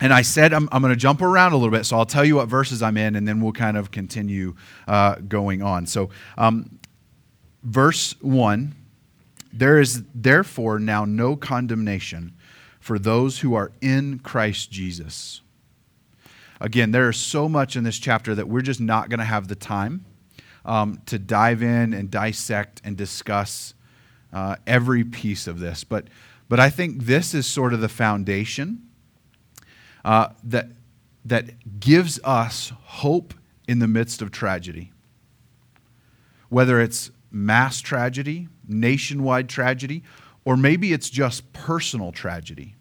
And 0.00 0.14
I 0.14 0.22
said, 0.22 0.54
I'm, 0.54 0.66
I'm 0.72 0.80
going 0.80 0.94
to 0.94 0.98
jump 0.98 1.20
around 1.20 1.52
a 1.52 1.56
little 1.56 1.70
bit, 1.70 1.84
so 1.84 1.98
I'll 1.98 2.06
tell 2.06 2.24
you 2.24 2.36
what 2.36 2.48
verses 2.48 2.80
I'm 2.80 2.96
in, 2.96 3.14
and 3.14 3.28
then 3.28 3.42
we'll 3.42 3.52
kind 3.52 3.76
of 3.76 3.90
continue 3.90 4.54
uh, 4.88 5.16
going 5.16 5.60
on. 5.60 5.84
So, 5.84 6.08
um, 6.38 6.78
verse 7.62 8.14
1 8.22 8.74
There 9.52 9.78
is 9.78 10.04
therefore 10.14 10.78
now 10.78 11.04
no 11.04 11.36
condemnation 11.36 12.32
for 12.80 12.98
those 12.98 13.40
who 13.40 13.52
are 13.52 13.72
in 13.82 14.20
Christ 14.20 14.70
Jesus. 14.70 15.42
again, 16.62 16.92
there 16.92 17.10
is 17.10 17.18
so 17.18 17.46
much 17.46 17.76
in 17.76 17.84
this 17.84 17.98
chapter 17.98 18.34
that 18.34 18.48
we're 18.48 18.62
just 18.62 18.80
not 18.80 19.10
going 19.10 19.20
to 19.20 19.26
have 19.26 19.48
the 19.48 19.54
time 19.54 20.06
um, 20.64 21.02
to 21.04 21.18
dive 21.18 21.62
in 21.62 21.92
and 21.92 22.10
dissect 22.10 22.80
and 22.82 22.96
discuss 22.96 23.74
uh, 24.32 24.56
every 24.66 25.04
piece 25.04 25.46
of 25.46 25.60
this. 25.60 25.84
But, 25.84 26.08
but 26.48 26.58
I 26.60 26.70
think 26.70 27.04
this 27.04 27.34
is 27.34 27.46
sort 27.46 27.74
of 27.74 27.80
the 27.80 27.88
foundation 27.88 28.88
uh, 30.04 30.28
that, 30.44 30.68
that 31.24 31.80
gives 31.80 32.18
us 32.24 32.72
hope 32.84 33.34
in 33.68 33.78
the 33.78 33.88
midst 33.88 34.22
of 34.22 34.30
tragedy. 34.30 34.92
Whether 36.48 36.80
it's 36.80 37.10
mass 37.30 37.80
tragedy, 37.80 38.48
nationwide 38.66 39.48
tragedy, 39.48 40.02
or 40.44 40.56
maybe 40.56 40.92
it's 40.92 41.08
just 41.08 41.52
personal 41.52 42.12
tragedy. 42.12 42.74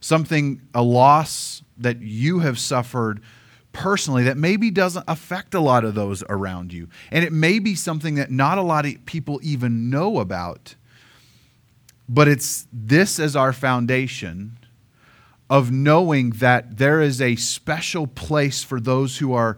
Something, 0.00 0.62
a 0.74 0.82
loss 0.82 1.62
that 1.78 2.00
you 2.00 2.40
have 2.40 2.58
suffered 2.58 3.20
personally 3.72 4.24
that 4.24 4.36
maybe 4.36 4.70
doesn't 4.70 5.04
affect 5.06 5.54
a 5.54 5.60
lot 5.60 5.84
of 5.84 5.94
those 5.94 6.22
around 6.28 6.72
you. 6.72 6.88
And 7.10 7.24
it 7.24 7.32
may 7.32 7.58
be 7.58 7.74
something 7.74 8.16
that 8.16 8.30
not 8.30 8.58
a 8.58 8.62
lot 8.62 8.86
of 8.86 9.06
people 9.06 9.40
even 9.42 9.90
know 9.90 10.18
about. 10.18 10.74
But 12.08 12.26
it's 12.26 12.66
this 12.72 13.20
as 13.20 13.36
our 13.36 13.52
foundation 13.52 14.58
of 15.48 15.70
knowing 15.70 16.30
that 16.30 16.78
there 16.78 17.00
is 17.00 17.20
a 17.20 17.36
special 17.36 18.06
place 18.06 18.62
for 18.62 18.80
those 18.80 19.18
who 19.18 19.32
are 19.32 19.56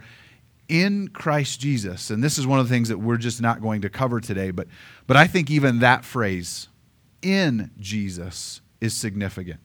in 0.69 1.09
Christ 1.09 1.61
Jesus. 1.61 2.11
And 2.11 2.25
this 2.25 2.39
is 2.39 2.47
one 2.47 2.59
of 2.59 2.69
the 2.69 2.75
things 2.75 2.89
that 2.89 2.99
we're 2.99 3.19
just 3.19 3.43
not 3.43 3.61
going 3.61 3.83
to 3.83 3.91
cover 3.91 4.21
today, 4.21 4.51
but, 4.51 4.69
but 5.07 5.17
I 5.17 5.27
think 5.27 5.51
even 5.51 5.81
that 5.81 6.05
phrase, 6.05 6.69
in 7.21 7.71
Jesus, 7.79 8.63
is 8.81 8.95
significant. 8.95 9.61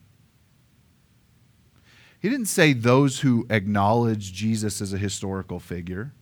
He 2.20 2.30
didn't 2.30 2.48
say 2.48 2.74
those 2.74 3.20
who 3.20 3.46
acknowledge 3.50 4.34
Jesus 4.34 4.82
as 4.82 4.94
a 4.94 4.98
historical 4.98 5.60
figure, 5.60 6.14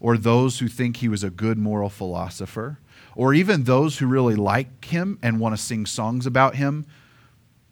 or 0.00 0.16
those 0.16 0.58
who 0.58 0.68
think 0.68 0.96
he 0.96 1.08
was 1.08 1.22
a 1.22 1.30
good 1.30 1.58
moral 1.58 1.88
philosopher, 1.88 2.78
or 3.14 3.32
even 3.32 3.64
those 3.64 3.98
who 3.98 4.06
really 4.06 4.34
like 4.34 4.84
him 4.86 5.18
and 5.22 5.38
want 5.38 5.56
to 5.56 5.62
sing 5.62 5.86
songs 5.86 6.26
about 6.26 6.56
him 6.56 6.86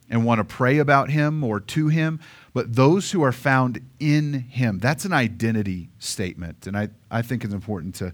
and 0.08 0.24
want 0.24 0.38
to 0.38 0.44
pray 0.44 0.78
about 0.78 1.10
him 1.10 1.42
or 1.42 1.60
to 1.60 1.88
him, 1.88 2.20
but 2.52 2.74
those 2.74 3.12
who 3.12 3.22
are 3.22 3.32
found 3.32 3.80
in 3.98 4.32
him. 4.32 4.78
That's 4.78 5.04
an 5.04 5.12
identity 5.12 5.88
statement. 5.98 6.66
And 6.66 6.76
I, 6.76 6.88
I 7.10 7.22
think 7.22 7.44
it's 7.44 7.54
important 7.54 7.94
to, 7.96 8.12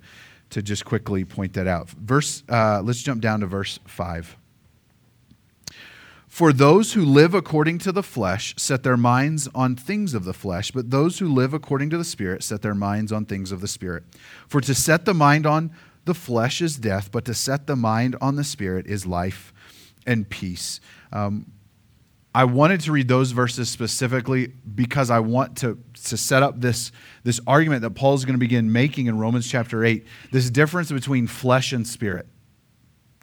to 0.51 0.63
just 0.63 0.85
quickly 0.85 1.25
point 1.25 1.55
that 1.55 1.67
out. 1.67 1.89
Verse, 1.91 2.43
uh, 2.49 2.83
let's 2.83 3.03
jump 3.03 3.23
down 3.23 3.41
to 3.41 3.47
verse 3.47 3.81
5. 3.87 4.37
For 6.37 6.53
those 6.53 6.93
who 6.93 7.03
live 7.03 7.33
according 7.33 7.79
to 7.79 7.93
the 7.93 8.03
flesh 8.03 8.55
set 8.59 8.83
their 8.83 8.99
minds 8.99 9.49
on 9.55 9.75
things 9.75 10.13
of 10.13 10.27
the 10.27 10.35
flesh, 10.35 10.71
but 10.71 10.91
those 10.91 11.19
who 11.19 11.33
live 11.33 11.55
according 11.55 11.89
to 11.89 11.97
the 11.97 12.05
Spirit 12.05 12.43
set 12.43 12.61
their 12.61 12.75
minds 12.75 13.11
on 13.11 13.25
things 13.25 13.53
of 13.53 13.63
the 13.63 13.67
Spirit. 13.67 14.05
For 14.47 14.61
to 14.61 14.75
set 14.75 15.07
the 15.07 15.15
mind 15.15 15.47
on 15.47 15.71
the 16.05 16.13
flesh 16.13 16.61
is 16.61 16.77
death, 16.77 17.11
but 17.11 17.25
to 17.25 17.33
set 17.33 17.67
the 17.67 17.75
mind 17.75 18.17
on 18.21 18.37
the 18.37 18.45
Spirit 18.45 18.87
is 18.87 19.07
life 19.07 19.55
and 20.07 20.29
peace. 20.29 20.79
Um, 21.11 21.53
I 22.35 22.45
wanted 22.45 22.81
to 22.83 22.93
read 22.93 23.09
those 23.09 23.31
verses 23.31 23.71
specifically 23.71 24.49
because 24.75 25.09
I 25.09 25.21
want 25.21 25.57
to, 25.61 25.83
to 26.05 26.19
set 26.19 26.43
up 26.43 26.61
this, 26.61 26.93
this 27.25 27.41
argument 27.47 27.81
that 27.81 27.93
Paul 27.93 28.13
is 28.13 28.27
going 28.27 28.35
to 28.35 28.39
begin 28.39 28.71
making 28.71 29.07
in 29.07 29.19
Romans 29.19 29.49
chapter 29.51 29.87
8 29.87 30.05
this 30.33 30.51
difference 30.51 30.93
between 30.93 31.29
flesh 31.29 31.73
and 31.73 31.87
spirit. 31.87 32.27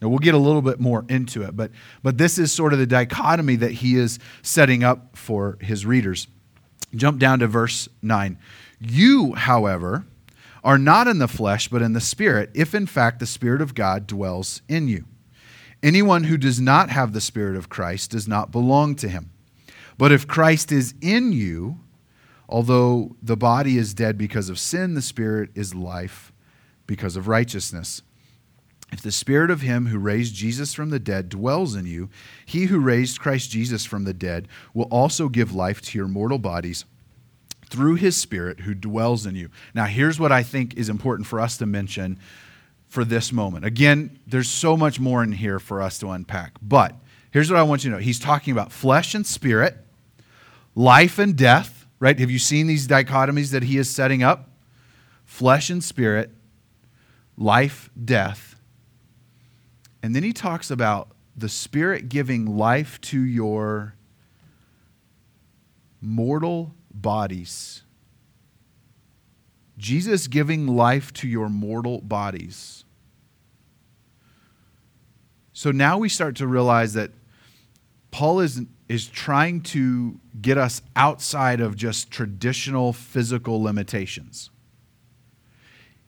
Now, 0.04 0.10
we'll 0.10 0.20
get 0.20 0.34
a 0.34 0.38
little 0.38 0.62
bit 0.62 0.82
more 0.82 1.06
into 1.08 1.44
it, 1.44 1.56
but, 1.56 1.72
but 2.04 2.18
this 2.18 2.38
is 2.38 2.52
sort 2.52 2.74
of 2.74 2.80
the 2.80 2.86
dichotomy 2.86 3.56
that 3.56 3.72
he 3.72 3.96
is 3.96 4.20
setting 4.42 4.84
up 4.84 5.16
for 5.16 5.58
his 5.62 5.86
readers. 5.86 6.28
Jump 6.94 7.20
down 7.20 7.40
to 7.40 7.48
verse 7.48 7.88
9. 8.02 8.38
You, 8.82 9.32
however, 9.32 10.04
are 10.62 10.78
not 10.78 11.08
in 11.08 11.20
the 11.20 11.30
flesh, 11.30 11.70
but 11.70 11.82
in 11.82 11.94
the 11.94 12.02
Spirit, 12.02 12.50
if 12.54 12.76
in 12.76 12.86
fact 12.86 13.20
the 13.20 13.26
Spirit 13.26 13.62
of 13.62 13.76
God 13.76 14.06
dwells 14.06 14.62
in 14.68 14.90
you. 14.90 15.06
Anyone 15.82 16.26
who 16.26 16.36
does 16.36 16.60
not 16.60 16.90
have 16.90 17.14
the 17.14 17.22
Spirit 17.22 17.56
of 17.56 17.70
Christ 17.70 18.12
does 18.12 18.28
not 18.28 18.52
belong 18.52 18.96
to 18.96 19.08
him. 19.08 19.32
But 19.98 20.12
if 20.12 20.28
Christ 20.28 20.74
is 20.74 20.96
in 21.00 21.32
you, 21.32 21.80
although 22.50 23.16
the 23.22 23.38
body 23.38 23.78
is 23.78 23.94
dead 23.94 24.18
because 24.18 24.50
of 24.50 24.60
sin, 24.60 24.96
the 24.96 25.02
Spirit 25.02 25.50
is 25.56 25.74
life 25.74 26.34
because 26.88 27.16
of 27.16 27.30
righteousness. 27.30 28.02
If 28.94 29.02
the 29.02 29.12
spirit 29.12 29.50
of 29.50 29.62
him 29.62 29.88
who 29.88 29.98
raised 29.98 30.36
Jesus 30.36 30.76
from 30.76 30.92
the 30.92 31.00
dead 31.00 31.28
dwells 31.28 31.76
in 31.76 31.88
you, 31.88 32.10
he 32.46 32.66
who 32.66 32.80
raised 32.80 33.20
Christ 33.20 33.50
Jesus 33.50 33.86
from 33.86 34.04
the 34.04 34.14
dead 34.14 34.48
will 34.72 34.86
also 34.86 35.30
give 35.30 35.52
life 35.52 35.82
to 35.82 35.98
your 35.98 36.08
mortal 36.08 36.38
bodies 36.38 36.86
through 37.66 37.96
his 37.96 38.16
spirit 38.16 38.60
who 38.60 38.76
dwells 38.76 39.26
in 39.26 39.36
you. 39.36 39.50
Now, 39.74 39.86
here's 39.86 40.20
what 40.20 40.32
I 40.32 40.44
think 40.44 40.76
is 40.76 40.90
important 40.90 41.26
for 41.26 41.40
us 41.40 41.58
to 41.58 41.66
mention 41.66 42.20
for 42.88 43.04
this 43.04 43.32
moment. 43.32 43.66
Again, 43.66 44.20
there's 44.28 44.48
so 44.48 44.78
much 44.78 45.00
more 45.00 45.24
in 45.24 45.32
here 45.32 45.58
for 45.58 45.82
us 45.82 45.98
to 45.98 46.12
unpack, 46.12 46.54
but 46.62 46.94
here's 47.32 47.50
what 47.50 47.60
I 47.60 47.64
want 47.64 47.84
you 47.84 47.90
to 47.90 47.96
know. 47.96 48.02
He's 48.02 48.20
talking 48.20 48.52
about 48.52 48.72
flesh 48.72 49.16
and 49.16 49.26
spirit, 49.26 49.76
life 50.76 51.18
and 51.18 51.36
death, 51.36 51.88
right? 52.00 52.20
Have 52.20 52.30
you 52.30 52.38
seen 52.38 52.68
these 52.68 52.88
dichotomies 52.88 53.54
that 53.54 53.64
he 53.64 53.80
is 53.80 53.90
setting 53.90 54.22
up? 54.22 54.52
Flesh 55.26 55.72
and 55.72 55.84
spirit, 55.84 56.30
life, 57.36 57.90
death 58.06 58.53
and 60.04 60.14
then 60.14 60.22
he 60.22 60.34
talks 60.34 60.70
about 60.70 61.16
the 61.36 61.48
Spirit 61.48 62.10
giving 62.10 62.58
life 62.58 63.00
to 63.02 63.20
your 63.20 63.96
mortal 66.02 66.76
bodies. 66.94 67.84
Jesus 69.78 70.28
giving 70.28 70.68
life 70.68 71.14
to 71.14 71.28
your 71.28 71.50
mortal 71.50 72.02
bodies. 72.02 72.84
So 75.54 75.72
now 75.72 75.98
we 75.98 76.10
start 76.10 76.36
to 76.36 76.48
realize 76.48 76.94
that 76.94 77.12
Paul 78.12 78.42
is, 78.42 78.62
is 78.90 79.08
trying 79.08 79.62
to 79.62 80.20
get 80.42 80.58
us 80.58 80.82
outside 80.96 81.62
of 81.62 81.78
just 81.78 82.12
traditional 82.12 82.92
physical 82.92 83.64
limitations. 83.64 84.50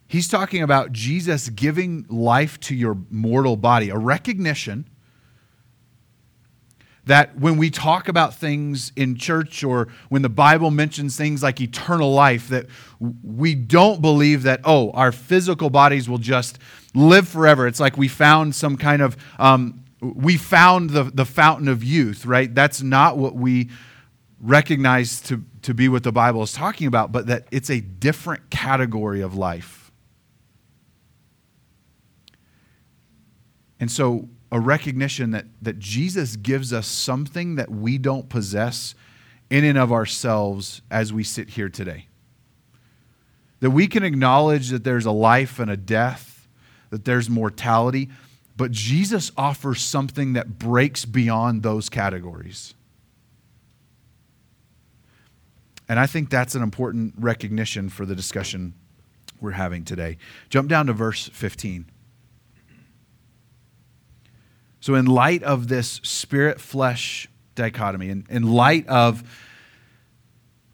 He's 0.08 0.28
talking 0.28 0.62
about 0.62 0.92
Jesus 0.92 1.48
giving 1.48 2.06
life 2.08 2.60
to 2.60 2.74
your 2.74 2.96
mortal 3.10 3.56
body, 3.56 3.90
a 3.90 3.98
recognition 3.98 4.88
that 7.06 7.38
when 7.38 7.56
we 7.56 7.70
talk 7.70 8.08
about 8.08 8.34
things 8.34 8.92
in 8.96 9.16
church 9.16 9.62
or 9.62 9.88
when 10.08 10.22
the 10.22 10.28
Bible 10.28 10.72
mentions 10.72 11.16
things 11.16 11.42
like 11.42 11.60
eternal 11.60 12.12
life, 12.12 12.48
that 12.48 12.66
we 13.22 13.54
don't 13.54 14.02
believe 14.02 14.42
that, 14.42 14.60
oh, 14.64 14.90
our 14.90 15.12
physical 15.12 15.70
bodies 15.70 16.08
will 16.08 16.18
just 16.18 16.58
live 16.94 17.28
forever. 17.28 17.66
It's 17.68 17.78
like 17.78 17.96
we 17.96 18.08
found 18.08 18.56
some 18.56 18.76
kind 18.76 19.02
of, 19.02 19.16
um, 19.38 19.84
we 20.00 20.36
found 20.36 20.90
the, 20.90 21.04
the 21.04 21.24
fountain 21.24 21.68
of 21.68 21.84
youth, 21.84 22.26
right? 22.26 22.52
That's 22.52 22.82
not 22.82 23.16
what 23.16 23.36
we 23.36 23.70
recognize 24.40 25.20
to, 25.22 25.44
to 25.62 25.74
be 25.74 25.88
what 25.88 26.02
the 26.02 26.12
Bible 26.12 26.42
is 26.42 26.52
talking 26.52 26.88
about, 26.88 27.12
but 27.12 27.26
that 27.28 27.46
it's 27.52 27.70
a 27.70 27.80
different 27.80 28.50
category 28.50 29.20
of 29.20 29.36
life. 29.36 29.85
And 33.78 33.90
so, 33.90 34.28
a 34.52 34.60
recognition 34.60 35.32
that, 35.32 35.46
that 35.60 35.78
Jesus 35.78 36.36
gives 36.36 36.72
us 36.72 36.86
something 36.86 37.56
that 37.56 37.70
we 37.70 37.98
don't 37.98 38.28
possess 38.28 38.94
in 39.50 39.64
and 39.64 39.76
of 39.76 39.92
ourselves 39.92 40.82
as 40.90 41.12
we 41.12 41.24
sit 41.24 41.50
here 41.50 41.68
today. 41.68 42.06
That 43.60 43.70
we 43.70 43.86
can 43.86 44.04
acknowledge 44.04 44.70
that 44.70 44.84
there's 44.84 45.06
a 45.06 45.10
life 45.10 45.58
and 45.58 45.70
a 45.70 45.76
death, 45.76 46.46
that 46.90 47.04
there's 47.04 47.28
mortality, 47.28 48.08
but 48.56 48.70
Jesus 48.70 49.32
offers 49.36 49.82
something 49.82 50.34
that 50.34 50.58
breaks 50.58 51.04
beyond 51.04 51.62
those 51.62 51.88
categories. 51.88 52.74
And 55.88 56.00
I 56.00 56.06
think 56.06 56.30
that's 56.30 56.54
an 56.54 56.62
important 56.62 57.14
recognition 57.18 57.88
for 57.88 58.06
the 58.06 58.14
discussion 58.14 58.74
we're 59.40 59.52
having 59.52 59.84
today. 59.84 60.16
Jump 60.48 60.68
down 60.68 60.86
to 60.86 60.92
verse 60.92 61.28
15. 61.28 61.86
So, 64.86 64.94
in 64.94 65.06
light 65.06 65.42
of 65.42 65.66
this 65.66 66.00
spirit 66.04 66.60
flesh 66.60 67.28
dichotomy, 67.56 68.08
in, 68.08 68.24
in 68.30 68.44
light 68.44 68.86
of 68.86 69.24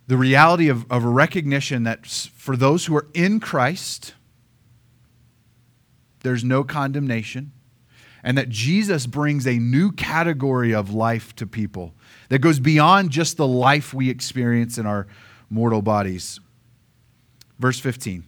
the 0.06 0.18
reality 0.18 0.68
of, 0.68 0.84
of 0.92 1.02
a 1.02 1.08
recognition 1.08 1.84
that 1.84 2.04
for 2.04 2.54
those 2.54 2.84
who 2.84 2.94
are 2.94 3.06
in 3.14 3.40
Christ, 3.40 4.12
there's 6.20 6.44
no 6.44 6.62
condemnation, 6.62 7.52
and 8.22 8.36
that 8.36 8.50
Jesus 8.50 9.06
brings 9.06 9.46
a 9.46 9.58
new 9.58 9.90
category 9.90 10.74
of 10.74 10.92
life 10.92 11.34
to 11.36 11.46
people 11.46 11.94
that 12.28 12.40
goes 12.40 12.60
beyond 12.60 13.08
just 13.08 13.38
the 13.38 13.48
life 13.48 13.94
we 13.94 14.10
experience 14.10 14.76
in 14.76 14.84
our 14.84 15.06
mortal 15.48 15.80
bodies. 15.80 16.38
Verse 17.58 17.80
15 17.80 18.24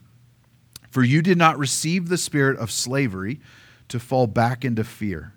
For 0.91 1.03
you 1.03 1.21
did 1.21 1.37
not 1.37 1.59
receive 1.59 2.09
the 2.09 2.17
spirit 2.17 2.57
of 2.57 2.71
slavery 2.71 3.39
to 3.89 4.01
fall 4.01 4.27
back 4.27 4.65
into 4.65 4.83
fear 4.83 5.34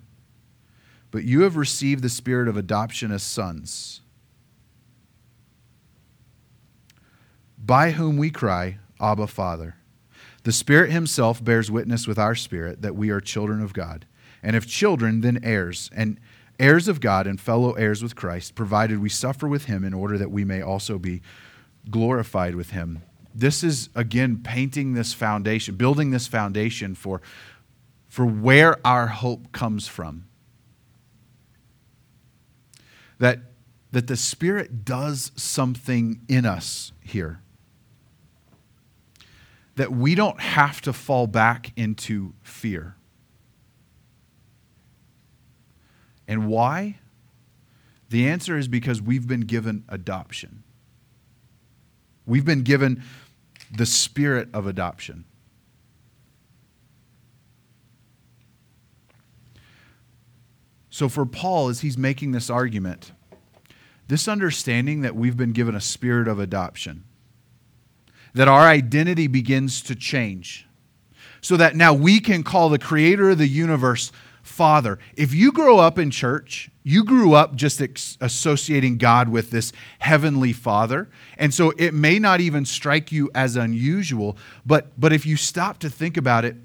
but 1.10 1.24
you 1.24 1.42
have 1.42 1.56
received 1.56 2.02
the 2.02 2.08
spirit 2.08 2.48
of 2.48 2.56
adoption 2.56 3.10
as 3.10 3.22
sons. 3.22 4.00
by 7.68 7.90
whom 7.90 8.16
we 8.16 8.30
cry, 8.30 8.78
Abba, 8.98 9.26
Father. 9.26 9.76
The 10.44 10.52
Spirit 10.52 10.90
Himself 10.90 11.44
bears 11.44 11.70
witness 11.70 12.06
with 12.06 12.18
our 12.18 12.34
spirit 12.34 12.80
that 12.80 12.96
we 12.96 13.10
are 13.10 13.20
children 13.20 13.60
of 13.60 13.74
God. 13.74 14.06
And 14.42 14.56
if 14.56 14.66
children, 14.66 15.20
then 15.20 15.40
heirs, 15.42 15.90
and 15.94 16.18
heirs 16.58 16.88
of 16.88 17.00
God 17.00 17.26
and 17.26 17.38
fellow 17.38 17.72
heirs 17.72 18.02
with 18.02 18.16
Christ, 18.16 18.54
provided 18.54 19.00
we 19.00 19.10
suffer 19.10 19.48
with 19.48 19.66
Him 19.66 19.84
in 19.84 19.92
order 19.92 20.16
that 20.16 20.30
we 20.30 20.46
may 20.46 20.62
also 20.62 20.98
be 20.98 21.20
glorified 21.90 22.54
with 22.54 22.70
Him. 22.70 23.02
This 23.34 23.62
is, 23.62 23.90
again, 23.94 24.40
painting 24.42 24.94
this 24.94 25.12
foundation, 25.12 25.74
building 25.74 26.10
this 26.10 26.26
foundation 26.26 26.94
for, 26.94 27.20
for 28.08 28.24
where 28.24 28.78
our 28.86 29.08
hope 29.08 29.52
comes 29.52 29.86
from. 29.86 30.27
That, 33.18 33.40
that 33.92 34.06
the 34.06 34.16
Spirit 34.16 34.84
does 34.84 35.32
something 35.36 36.20
in 36.28 36.46
us 36.46 36.92
here 37.02 37.40
that 39.78 39.92
we 39.92 40.16
don't 40.16 40.40
have 40.40 40.80
to 40.80 40.92
fall 40.92 41.28
back 41.28 41.72
into 41.76 42.34
fear. 42.42 42.96
And 46.26 46.48
why? 46.48 46.98
The 48.10 48.28
answer 48.28 48.58
is 48.58 48.66
because 48.66 49.00
we've 49.00 49.28
been 49.28 49.42
given 49.42 49.84
adoption. 49.88 50.64
We've 52.26 52.44
been 52.44 52.64
given 52.64 53.04
the 53.70 53.86
spirit 53.86 54.48
of 54.52 54.66
adoption. 54.66 55.24
So, 60.98 61.08
for 61.08 61.24
Paul, 61.24 61.68
as 61.68 61.82
he's 61.82 61.96
making 61.96 62.32
this 62.32 62.50
argument, 62.50 63.12
this 64.08 64.26
understanding 64.26 65.02
that 65.02 65.14
we've 65.14 65.36
been 65.36 65.52
given 65.52 65.76
a 65.76 65.80
spirit 65.80 66.26
of 66.26 66.40
adoption, 66.40 67.04
that 68.34 68.48
our 68.48 68.66
identity 68.66 69.28
begins 69.28 69.80
to 69.82 69.94
change. 69.94 70.66
So 71.40 71.56
that 71.56 71.76
now 71.76 71.94
we 71.94 72.18
can 72.18 72.42
call 72.42 72.68
the 72.68 72.80
creator 72.80 73.30
of 73.30 73.38
the 73.38 73.46
universe 73.46 74.10
Father. 74.42 74.98
If 75.14 75.32
you 75.32 75.52
grow 75.52 75.78
up 75.78 76.00
in 76.00 76.10
church, 76.10 76.68
you 76.82 77.04
grew 77.04 77.32
up 77.32 77.54
just 77.54 77.80
ex- 77.80 78.18
associating 78.20 78.98
God 78.98 79.28
with 79.28 79.52
this 79.52 79.72
heavenly 80.00 80.52
Father. 80.52 81.08
And 81.36 81.54
so 81.54 81.72
it 81.78 81.94
may 81.94 82.18
not 82.18 82.40
even 82.40 82.64
strike 82.64 83.12
you 83.12 83.30
as 83.36 83.54
unusual, 83.54 84.36
but, 84.66 84.98
but 84.98 85.12
if 85.12 85.24
you 85.24 85.36
stop 85.36 85.78
to 85.78 85.90
think 85.90 86.16
about 86.16 86.44
it, 86.44 86.56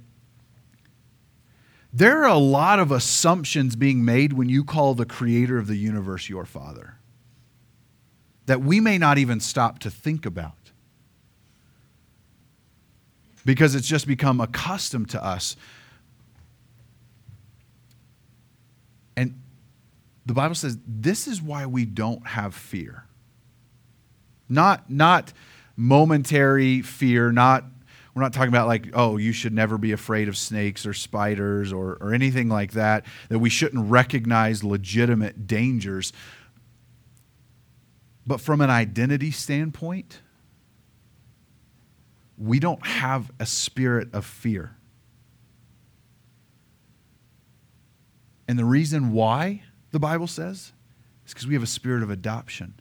there 1.93 2.23
are 2.23 2.29
a 2.29 2.38
lot 2.38 2.79
of 2.79 2.91
assumptions 2.91 3.75
being 3.75 4.03
made 4.03 4.33
when 4.33 4.50
you 4.50 4.63
call 4.63 4.95
the 4.95 5.05
creator 5.05 5.59
of 5.59 5.67
the 5.67 5.75
universe 5.75 6.27
your 6.27 6.45
Father 6.45 6.95
that 8.45 8.62
we 8.62 8.79
may 8.79 8.97
not 8.97 9.17
even 9.17 9.39
stop 9.39 9.79
to 9.79 9.89
think 9.89 10.25
about 10.25 10.71
because 13.45 13.75
it's 13.75 13.88
just 13.88 14.07
become 14.07 14.41
accustomed 14.41 15.09
to 15.09 15.23
us. 15.23 15.55
And 19.15 19.39
the 20.25 20.33
Bible 20.33 20.55
says 20.55 20.77
this 20.88 21.27
is 21.27 21.41
why 21.41 21.65
we 21.65 21.85
don't 21.85 22.25
have 22.27 22.55
fear. 22.55 23.05
Not, 24.50 24.89
not 24.89 25.33
momentary 25.75 26.81
fear, 26.81 27.31
not 27.31 27.65
we're 28.13 28.22
not 28.22 28.34
talking 28.34 28.50
about 28.50 28.67
like, 28.67 28.89
oh, 28.93 29.17
you 29.17 29.32
should 29.32 29.53
never 29.53 29.77
be 29.77 29.91
afraid 29.91 30.27
of 30.27 30.38
snakes 30.38 30.86
or 30.86 30.93
spiders 30.93 31.74
or, 31.74 31.98
or 32.00 32.13
anything 32.13 32.48
like 32.48 32.74
that, 32.74 33.05
that 33.29 33.39
we 33.39 33.50
shouldn't 33.50 33.89
recognize 33.89 34.63
legitimate 34.63 35.48
dangers. 35.48 36.13
But 38.25 38.39
from 38.39 38.62
an 38.62 38.70
identity 38.70 39.32
standpoint, 39.32 40.22
we 42.38 42.60
don't 42.60 42.86
have 42.86 43.32
a 43.39 43.46
spirit 43.46 44.13
of 44.13 44.25
fear. 44.25 44.78
And 48.47 48.60
the 48.60 48.65
reason 48.65 49.12
why, 49.12 49.63
the 49.91 49.99
Bible 49.99 50.28
says, 50.28 50.73
is 51.26 51.34
because 51.34 51.47
we 51.47 51.56
have 51.56 51.63
a 51.63 51.67
spirit 51.67 52.04
of 52.04 52.10
adoption. 52.10 52.76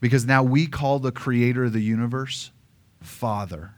Because 0.00 0.26
now 0.26 0.42
we 0.42 0.66
call 0.66 0.98
the 0.98 1.10
creator 1.10 1.64
of 1.64 1.72
the 1.72 1.80
universe 1.80 2.52
Father. 3.04 3.74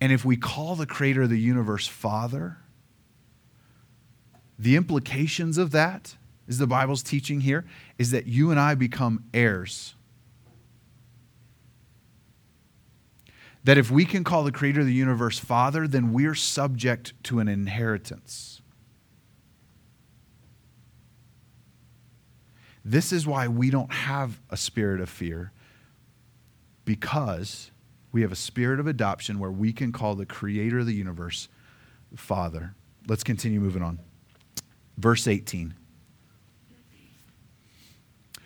And 0.00 0.12
if 0.12 0.24
we 0.24 0.36
call 0.36 0.76
the 0.76 0.86
creator 0.86 1.22
of 1.22 1.30
the 1.30 1.38
universe 1.38 1.86
Father, 1.86 2.58
the 4.58 4.76
implications 4.76 5.58
of 5.58 5.70
that 5.72 6.16
is 6.48 6.58
the 6.58 6.66
Bible's 6.66 7.02
teaching 7.02 7.40
here, 7.40 7.64
is 7.98 8.10
that 8.10 8.26
you 8.26 8.50
and 8.50 8.60
I 8.60 8.74
become 8.74 9.24
heirs. 9.34 9.94
That 13.64 13.78
if 13.78 13.90
we 13.90 14.04
can 14.04 14.22
call 14.22 14.44
the 14.44 14.52
creator 14.52 14.80
of 14.80 14.86
the 14.86 14.92
universe 14.92 15.38
Father, 15.38 15.88
then 15.88 16.12
we're 16.12 16.36
subject 16.36 17.14
to 17.24 17.40
an 17.40 17.48
inheritance. 17.48 18.62
This 22.88 23.12
is 23.12 23.26
why 23.26 23.48
we 23.48 23.70
don't 23.70 23.92
have 23.92 24.40
a 24.48 24.56
spirit 24.56 25.00
of 25.00 25.08
fear, 25.08 25.50
because 26.84 27.72
we 28.12 28.22
have 28.22 28.30
a 28.30 28.36
spirit 28.36 28.78
of 28.78 28.86
adoption 28.86 29.40
where 29.40 29.50
we 29.50 29.72
can 29.72 29.90
call 29.90 30.14
the 30.14 30.24
creator 30.24 30.78
of 30.78 30.86
the 30.86 30.94
universe 30.94 31.48
Father. 32.14 32.76
Let's 33.08 33.24
continue 33.24 33.58
moving 33.58 33.82
on. 33.82 33.98
Verse 34.96 35.26
18. 35.26 35.74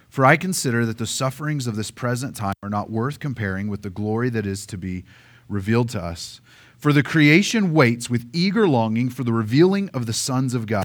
For 0.08 0.24
I 0.24 0.38
consider 0.38 0.86
that 0.86 0.96
the 0.96 1.06
sufferings 1.06 1.66
of 1.66 1.76
this 1.76 1.90
present 1.90 2.34
time 2.34 2.54
are 2.62 2.70
not 2.70 2.90
worth 2.90 3.20
comparing 3.20 3.68
with 3.68 3.82
the 3.82 3.90
glory 3.90 4.30
that 4.30 4.46
is 4.46 4.64
to 4.66 4.78
be 4.78 5.04
revealed 5.50 5.90
to 5.90 6.02
us. 6.02 6.40
For 6.78 6.94
the 6.94 7.02
creation 7.02 7.74
waits 7.74 8.08
with 8.08 8.30
eager 8.32 8.66
longing 8.66 9.10
for 9.10 9.22
the 9.22 9.34
revealing 9.34 9.90
of 9.90 10.06
the 10.06 10.14
sons 10.14 10.54
of 10.54 10.64
God. 10.64 10.84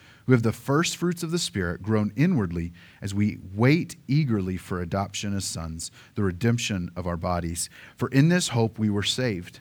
who 0.25 0.33
have 0.33 0.43
the 0.43 0.51
first 0.51 0.97
fruits 0.97 1.23
of 1.23 1.31
the 1.31 1.39
Spirit, 1.39 1.81
groan 1.81 2.11
inwardly 2.15 2.73
as 3.01 3.13
we 3.13 3.39
wait 3.53 3.95
eagerly 4.07 4.57
for 4.57 4.81
adoption 4.81 5.35
as 5.35 5.45
sons, 5.45 5.91
the 6.15 6.23
redemption 6.23 6.91
of 6.95 7.07
our 7.07 7.17
bodies. 7.17 7.69
For 7.95 8.07
in 8.09 8.29
this 8.29 8.49
hope 8.49 8.77
we 8.77 8.89
were 8.89 9.03
saved. 9.03 9.59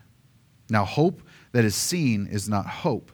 Now, 0.68 0.84
hope 0.84 1.22
that 1.52 1.64
is 1.64 1.74
seen 1.74 2.26
is 2.26 2.48
not 2.48 2.66
hope, 2.66 3.10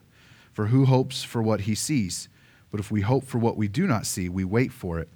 for 0.53 0.67
who 0.67 0.85
hopes 0.85 1.23
for 1.23 1.43
what 1.43 1.63
he 1.63 1.75
sees? 1.75 2.29
But 2.71 2.81
if 2.81 2.91
we 2.91 3.01
hope 3.01 3.25
for 3.25 3.39
what 3.39 3.57
we 3.57 3.69
do 3.69 3.87
not 3.87 4.07
see, 4.07 4.29
we 4.29 4.45
wait 4.45 4.73
for 4.73 4.99
it 4.99 5.09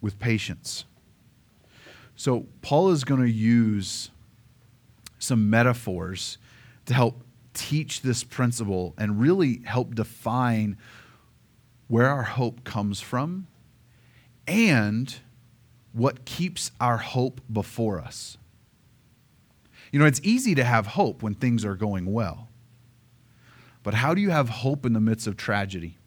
with 0.00 0.18
patience. 0.18 0.84
So, 2.16 2.46
Paul 2.62 2.90
is 2.90 3.04
going 3.04 3.20
to 3.20 3.30
use 3.30 4.10
some 5.18 5.48
metaphors 5.50 6.38
to 6.86 6.94
help 6.94 7.22
teach 7.54 8.02
this 8.02 8.24
principle 8.24 8.94
and 8.98 9.20
really 9.20 9.62
help 9.64 9.94
define 9.94 10.76
where 11.88 12.08
our 12.08 12.22
hope 12.22 12.64
comes 12.64 13.00
from 13.00 13.46
and 14.46 15.16
what 15.92 16.24
keeps 16.24 16.70
our 16.80 16.98
hope 16.98 17.40
before 17.52 18.00
us. 18.00 18.36
You 19.92 20.00
know, 20.00 20.06
it's 20.06 20.20
easy 20.24 20.54
to 20.56 20.64
have 20.64 20.88
hope 20.88 21.22
when 21.22 21.34
things 21.34 21.64
are 21.64 21.76
going 21.76 22.12
well. 22.12 22.48
But 23.82 23.94
how 23.94 24.14
do 24.14 24.20
you 24.20 24.30
have 24.30 24.48
hope 24.48 24.84
in 24.84 24.92
the 24.92 25.00
midst 25.00 25.26
of 25.26 25.36
tragedy? 25.36 25.98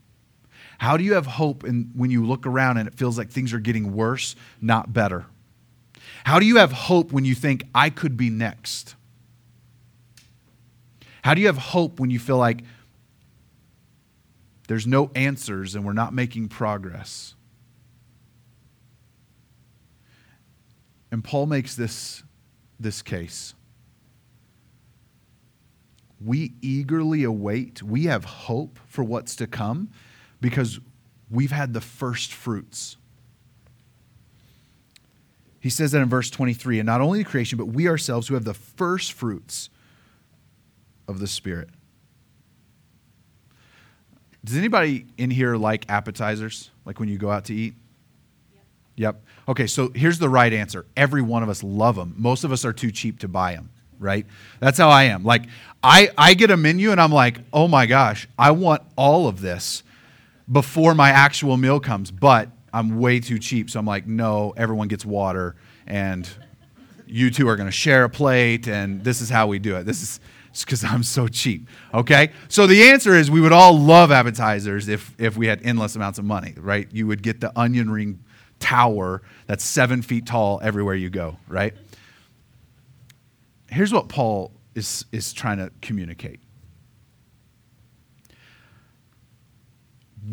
How 0.79 0.97
do 0.97 1.03
you 1.03 1.13
have 1.13 1.25
hope 1.25 1.63
in, 1.63 1.91
when 1.95 2.11
you 2.11 2.25
look 2.25 2.45
around 2.45 2.77
and 2.77 2.87
it 2.87 2.95
feels 2.95 3.17
like 3.17 3.29
things 3.29 3.53
are 3.53 3.59
getting 3.59 3.93
worse, 3.93 4.35
not 4.59 4.93
better? 4.93 5.25
How 6.23 6.39
do 6.39 6.45
you 6.45 6.57
have 6.57 6.71
hope 6.71 7.11
when 7.11 7.23
you 7.23 7.33
think, 7.33 7.63
I 7.73 7.89
could 7.89 8.17
be 8.17 8.29
next? 8.29 8.95
How 11.23 11.33
do 11.33 11.41
you 11.41 11.47
have 11.47 11.57
hope 11.57 11.99
when 11.99 12.09
you 12.09 12.19
feel 12.19 12.37
like 12.37 12.63
there's 14.67 14.85
no 14.85 15.11
answers 15.15 15.75
and 15.75 15.85
we're 15.85 15.93
not 15.93 16.13
making 16.13 16.49
progress? 16.49 17.35
And 21.11 21.23
Paul 21.23 21.45
makes 21.45 21.75
this, 21.75 22.23
this 22.79 23.01
case. 23.01 23.53
We 26.23 26.53
eagerly 26.61 27.23
await, 27.23 27.81
we 27.81 28.05
have 28.05 28.25
hope 28.25 28.79
for 28.87 29.03
what's 29.03 29.35
to 29.37 29.47
come 29.47 29.89
because 30.41 30.79
we've 31.29 31.51
had 31.51 31.73
the 31.73 31.81
first 31.81 32.33
fruits. 32.33 32.97
He 35.59 35.69
says 35.69 35.91
that 35.91 36.01
in 36.01 36.09
verse 36.09 36.29
23 36.29 36.79
and 36.79 36.85
not 36.85 37.01
only 37.01 37.19
the 37.19 37.29
creation, 37.29 37.57
but 37.57 37.67
we 37.67 37.87
ourselves 37.87 38.27
who 38.27 38.33
have 38.33 38.45
the 38.45 38.53
first 38.53 39.13
fruits 39.13 39.69
of 41.07 41.19
the 41.19 41.27
Spirit. 41.27 41.69
Does 44.47 44.55
anybody 44.55 45.05
in 45.17 45.29
here 45.29 45.57
like 45.57 45.85
appetizers? 45.89 46.71
Like 46.85 47.01
when 47.01 47.09
you 47.09 47.17
go 47.17 47.29
out 47.29 47.45
to 47.45 47.53
eat? 47.53 47.73
Yep. 48.95 49.21
Okay, 49.49 49.67
so 49.67 49.91
here's 49.93 50.19
the 50.19 50.29
right 50.29 50.53
answer. 50.53 50.85
Every 50.95 51.21
one 51.21 51.43
of 51.43 51.49
us 51.49 51.63
love 51.63 51.97
them. 51.97 52.15
Most 52.17 52.45
of 52.45 52.53
us 52.53 52.63
are 52.63 52.71
too 52.71 52.89
cheap 52.89 53.19
to 53.19 53.27
buy 53.27 53.55
them, 53.55 53.69
right? 53.99 54.25
That's 54.61 54.77
how 54.77 54.87
I 54.87 55.03
am. 55.03 55.25
Like 55.25 55.47
I 55.83 56.11
I 56.17 56.33
get 56.33 56.49
a 56.49 56.55
menu 56.55 56.91
and 56.91 57.01
I'm 57.01 57.11
like, 57.11 57.39
"Oh 57.51 57.67
my 57.67 57.87
gosh, 57.87 58.25
I 58.39 58.51
want 58.51 58.83
all 58.95 59.27
of 59.27 59.41
this 59.41 59.83
before 60.49 60.95
my 60.95 61.09
actual 61.09 61.57
meal 61.57 61.81
comes." 61.81 62.09
But 62.09 62.47
I'm 62.71 63.01
way 63.01 63.19
too 63.19 63.39
cheap, 63.39 63.69
so 63.69 63.81
I'm 63.81 63.85
like, 63.85 64.07
"No, 64.07 64.53
everyone 64.55 64.87
gets 64.87 65.05
water 65.05 65.57
and 65.85 66.27
you 67.05 67.31
two 67.31 67.49
are 67.49 67.57
going 67.57 67.67
to 67.67 67.71
share 67.71 68.05
a 68.05 68.09
plate 68.09 68.69
and 68.69 69.03
this 69.03 69.19
is 69.19 69.29
how 69.29 69.47
we 69.47 69.59
do 69.59 69.75
it." 69.75 69.85
This 69.85 70.01
is 70.01 70.21
because 70.65 70.83
I'm 70.83 71.03
so 71.03 71.27
cheap. 71.27 71.67
Okay? 71.93 72.31
So 72.49 72.67
the 72.67 72.89
answer 72.89 73.15
is 73.15 73.29
we 73.29 73.41
would 73.41 73.51
all 73.51 73.77
love 73.77 74.11
appetizers 74.11 74.87
if, 74.87 75.13
if 75.19 75.37
we 75.37 75.47
had 75.47 75.61
endless 75.63 75.95
amounts 75.95 76.19
of 76.19 76.25
money, 76.25 76.53
right? 76.57 76.87
You 76.91 77.07
would 77.07 77.21
get 77.21 77.41
the 77.41 77.57
onion 77.57 77.89
ring 77.89 78.23
tower 78.59 79.21
that's 79.45 79.63
seven 79.63 80.01
feet 80.01 80.25
tall 80.25 80.59
everywhere 80.63 80.95
you 80.95 81.09
go, 81.09 81.37
right? 81.47 81.73
Here's 83.69 83.93
what 83.93 84.09
Paul 84.09 84.51
is, 84.75 85.05
is 85.11 85.33
trying 85.33 85.57
to 85.57 85.71
communicate. 85.81 86.39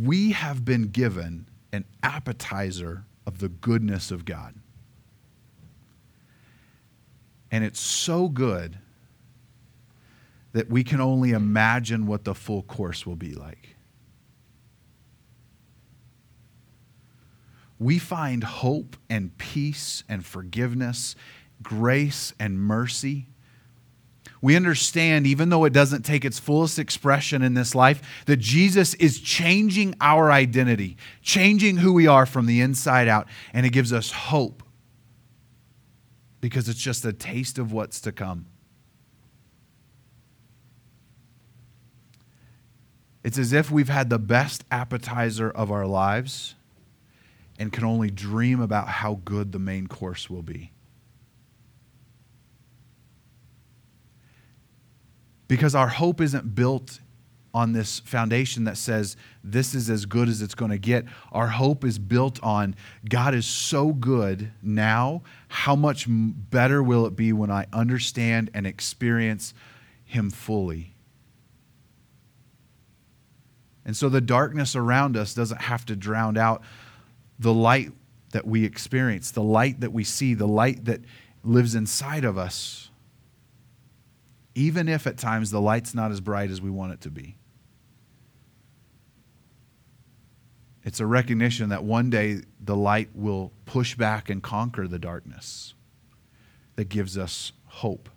We 0.02 0.32
have 0.32 0.64
been 0.64 0.88
given 0.88 1.46
an 1.72 1.84
appetizer 2.02 3.04
of 3.26 3.38
the 3.38 3.48
goodness 3.48 4.10
of 4.10 4.24
God. 4.24 4.54
And 7.50 7.64
it's 7.64 7.80
so 7.80 8.28
good 8.28 8.78
that 10.54 10.70
we 10.70 10.82
can 10.82 11.00
only 11.00 11.32
imagine 11.32 12.06
what 12.06 12.24
the 12.24 12.34
full 12.34 12.62
course 12.62 13.06
will 13.06 13.16
be 13.16 13.34
like. 13.34 13.74
we 17.78 17.98
find 17.98 18.44
hope 18.44 18.96
and 19.10 19.36
peace 19.36 20.04
and 20.08 20.24
forgiveness, 20.24 21.14
grace 21.62 22.32
and 22.38 22.58
mercy. 22.58 23.26
We 24.40 24.56
understand, 24.56 25.26
even 25.26 25.48
though 25.48 25.64
it 25.64 25.72
doesn't 25.72 26.02
take 26.02 26.24
its 26.24 26.38
fullest 26.38 26.78
expression 26.78 27.42
in 27.42 27.54
this 27.54 27.74
life, 27.74 28.24
that 28.26 28.36
Jesus 28.38 28.94
is 28.94 29.20
changing 29.20 29.94
our 30.00 30.30
identity, 30.30 30.96
changing 31.22 31.78
who 31.78 31.92
we 31.92 32.06
are 32.06 32.26
from 32.26 32.46
the 32.46 32.60
inside 32.60 33.08
out, 33.08 33.26
and 33.52 33.64
it 33.64 33.70
gives 33.70 33.92
us 33.92 34.10
hope 34.10 34.62
because 36.40 36.68
it's 36.68 36.80
just 36.80 37.04
a 37.04 37.12
taste 37.12 37.58
of 37.58 37.72
what's 37.72 38.00
to 38.02 38.12
come. 38.12 38.46
It's 43.24 43.38
as 43.38 43.54
if 43.54 43.70
we've 43.70 43.88
had 43.88 44.10
the 44.10 44.18
best 44.18 44.64
appetizer 44.70 45.50
of 45.50 45.72
our 45.72 45.86
lives 45.86 46.54
and 47.58 47.72
can 47.72 47.84
only 47.84 48.10
dream 48.10 48.60
about 48.60 48.86
how 48.86 49.20
good 49.24 49.50
the 49.52 49.58
main 49.58 49.86
course 49.86 50.28
will 50.28 50.42
be. 50.42 50.72
Because 55.48 55.74
our 55.74 55.88
hope 55.88 56.20
isn't 56.20 56.54
built 56.54 57.00
on 57.54 57.72
this 57.72 58.00
foundation 58.00 58.64
that 58.64 58.76
says 58.76 59.16
this 59.44 59.74
is 59.74 59.88
as 59.88 60.04
good 60.06 60.28
as 60.28 60.42
it's 60.42 60.56
going 60.56 60.72
to 60.72 60.78
get. 60.78 61.04
Our 61.30 61.46
hope 61.46 61.84
is 61.84 61.98
built 61.98 62.42
on 62.42 62.74
God 63.08 63.34
is 63.34 63.46
so 63.46 63.92
good 63.92 64.50
now. 64.60 65.22
How 65.48 65.76
much 65.76 66.06
better 66.08 66.82
will 66.82 67.06
it 67.06 67.14
be 67.14 67.32
when 67.32 67.50
I 67.50 67.66
understand 67.72 68.50
and 68.52 68.66
experience 68.66 69.54
Him 70.04 70.30
fully? 70.30 70.93
And 73.84 73.96
so 73.96 74.08
the 74.08 74.20
darkness 74.20 74.74
around 74.74 75.16
us 75.16 75.34
doesn't 75.34 75.62
have 75.62 75.84
to 75.86 75.96
drown 75.96 76.36
out 76.38 76.62
the 77.38 77.52
light 77.52 77.92
that 78.30 78.46
we 78.46 78.64
experience, 78.64 79.30
the 79.30 79.42
light 79.42 79.80
that 79.80 79.92
we 79.92 80.04
see, 80.04 80.34
the 80.34 80.48
light 80.48 80.86
that 80.86 81.00
lives 81.42 81.74
inside 81.74 82.24
of 82.24 82.38
us, 82.38 82.90
even 84.54 84.88
if 84.88 85.06
at 85.06 85.18
times 85.18 85.50
the 85.50 85.60
light's 85.60 85.94
not 85.94 86.10
as 86.10 86.20
bright 86.20 86.50
as 86.50 86.60
we 86.60 86.70
want 86.70 86.92
it 86.92 87.00
to 87.02 87.10
be. 87.10 87.36
It's 90.82 91.00
a 91.00 91.06
recognition 91.06 91.70
that 91.70 91.84
one 91.84 92.10
day 92.10 92.42
the 92.60 92.76
light 92.76 93.10
will 93.14 93.52
push 93.64 93.94
back 93.94 94.28
and 94.28 94.42
conquer 94.42 94.86
the 94.86 94.98
darkness 94.98 95.74
that 96.76 96.88
gives 96.88 97.16
us 97.16 97.52
hope. 97.66 98.08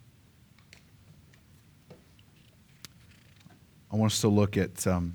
I 3.90 3.96
want 3.96 4.12
us 4.12 4.20
to 4.20 4.28
look 4.28 4.56
at 4.56 4.86
um, 4.86 5.14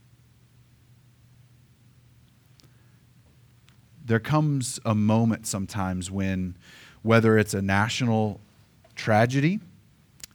There 4.05 4.19
comes 4.19 4.79
a 4.85 4.95
moment 4.95 5.47
sometimes 5.47 6.09
when, 6.09 6.55
whether 7.01 7.37
it's 7.37 7.53
a 7.53 7.61
national 7.61 8.39
tragedy, 8.95 9.59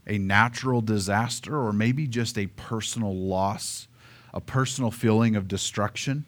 a 0.07 0.19
natural 0.19 0.81
disaster, 0.81 1.59
or 1.59 1.73
maybe 1.73 2.07
just 2.07 2.39
a 2.39 2.47
personal 2.47 3.15
loss, 3.15 3.89
a 4.33 4.41
personal 4.41 4.91
feeling 4.91 5.37
of 5.37 5.49
destruction 5.49 6.25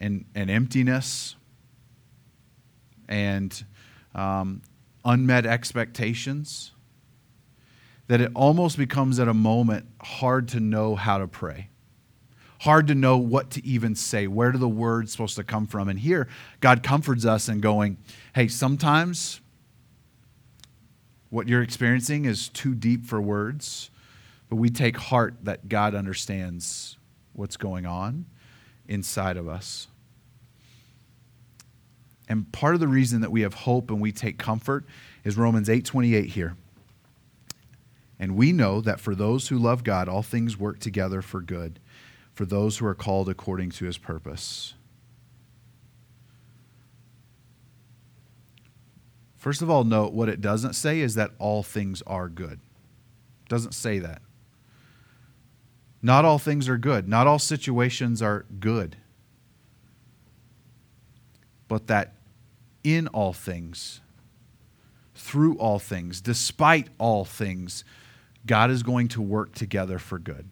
and, 0.00 0.24
and 0.34 0.50
emptiness 0.50 1.36
and 3.08 3.64
um, 4.14 4.62
unmet 5.04 5.46
expectations, 5.46 6.72
that 8.08 8.20
it 8.20 8.30
almost 8.34 8.76
becomes 8.78 9.20
at 9.20 9.28
a 9.28 9.34
moment 9.34 9.86
hard 10.00 10.48
to 10.48 10.60
know 10.60 10.96
how 10.96 11.18
to 11.18 11.26
pray 11.26 11.68
hard 12.66 12.88
to 12.88 12.96
know 12.96 13.16
what 13.16 13.50
to 13.52 13.64
even 13.64 13.94
say. 13.94 14.26
Where 14.26 14.50
do 14.50 14.58
the 14.58 14.68
words 14.68 15.12
supposed 15.12 15.36
to 15.36 15.44
come 15.44 15.68
from? 15.68 15.88
And 15.88 15.98
here, 15.98 16.26
God 16.60 16.82
comforts 16.82 17.24
us 17.24 17.48
in 17.48 17.60
going, 17.60 17.96
hey, 18.34 18.48
sometimes 18.48 19.40
what 21.30 21.46
you're 21.46 21.62
experiencing 21.62 22.24
is 22.24 22.48
too 22.48 22.74
deep 22.74 23.06
for 23.06 23.20
words, 23.20 23.90
but 24.48 24.56
we 24.56 24.68
take 24.68 24.96
heart 24.96 25.36
that 25.44 25.68
God 25.68 25.94
understands 25.94 26.98
what's 27.34 27.56
going 27.56 27.86
on 27.86 28.26
inside 28.88 29.36
of 29.36 29.46
us. 29.46 29.86
And 32.28 32.50
part 32.50 32.74
of 32.74 32.80
the 32.80 32.88
reason 32.88 33.20
that 33.20 33.30
we 33.30 33.42
have 33.42 33.54
hope 33.54 33.92
and 33.92 34.00
we 34.00 34.10
take 34.10 34.38
comfort 34.38 34.84
is 35.22 35.36
Romans 35.36 35.68
8:28 35.68 36.30
here. 36.30 36.56
And 38.18 38.34
we 38.34 38.50
know 38.50 38.80
that 38.80 38.98
for 38.98 39.14
those 39.14 39.48
who 39.48 39.56
love 39.56 39.84
God 39.84 40.08
all 40.08 40.24
things 40.24 40.58
work 40.58 40.80
together 40.80 41.22
for 41.22 41.40
good 41.40 41.78
for 42.36 42.44
those 42.44 42.76
who 42.76 42.86
are 42.86 42.94
called 42.94 43.30
according 43.30 43.70
to 43.70 43.86
his 43.86 43.96
purpose. 43.96 44.74
First 49.36 49.62
of 49.62 49.70
all, 49.70 49.84
note 49.84 50.12
what 50.12 50.28
it 50.28 50.42
doesn't 50.42 50.74
say 50.74 51.00
is 51.00 51.14
that 51.14 51.30
all 51.38 51.62
things 51.62 52.02
are 52.02 52.28
good. 52.28 52.60
It 53.44 53.48
doesn't 53.48 53.72
say 53.72 54.00
that. 54.00 54.20
Not 56.02 56.26
all 56.26 56.38
things 56.38 56.68
are 56.68 56.76
good. 56.76 57.08
Not 57.08 57.26
all 57.26 57.38
situations 57.38 58.20
are 58.20 58.44
good. 58.60 58.98
But 61.68 61.86
that 61.86 62.12
in 62.84 63.08
all 63.08 63.32
things, 63.32 64.02
through 65.14 65.56
all 65.56 65.78
things, 65.78 66.20
despite 66.20 66.88
all 66.98 67.24
things, 67.24 67.82
God 68.44 68.70
is 68.70 68.82
going 68.82 69.08
to 69.08 69.22
work 69.22 69.54
together 69.54 69.98
for 69.98 70.18
good 70.18 70.50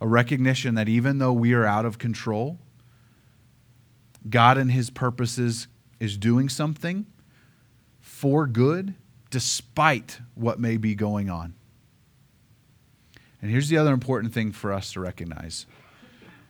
a 0.00 0.08
recognition 0.08 0.74
that 0.74 0.88
even 0.88 1.18
though 1.18 1.32
we 1.32 1.52
are 1.52 1.66
out 1.66 1.84
of 1.84 1.98
control, 1.98 2.58
God 4.28 4.58
and 4.58 4.72
his 4.72 4.90
purposes 4.90 5.68
is 5.98 6.16
doing 6.16 6.48
something 6.48 7.06
for 8.00 8.46
good 8.46 8.94
despite 9.30 10.20
what 10.34 10.58
may 10.58 10.76
be 10.76 10.94
going 10.94 11.30
on. 11.30 11.54
And 13.40 13.50
here's 13.50 13.68
the 13.68 13.78
other 13.78 13.92
important 13.92 14.34
thing 14.34 14.52
for 14.52 14.72
us 14.72 14.92
to 14.92 15.00
recognize 15.00 15.66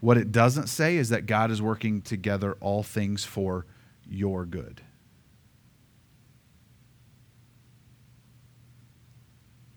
what 0.01 0.17
it 0.17 0.33
doesn't 0.33 0.69
say 0.69 0.97
is 0.97 1.11
that 1.11 1.27
God 1.27 1.51
is 1.51 1.61
working 1.61 2.01
together 2.01 2.57
all 2.61 2.83
things 2.83 3.25
for 3.25 3.67
your 4.09 4.47
good. 4.47 4.81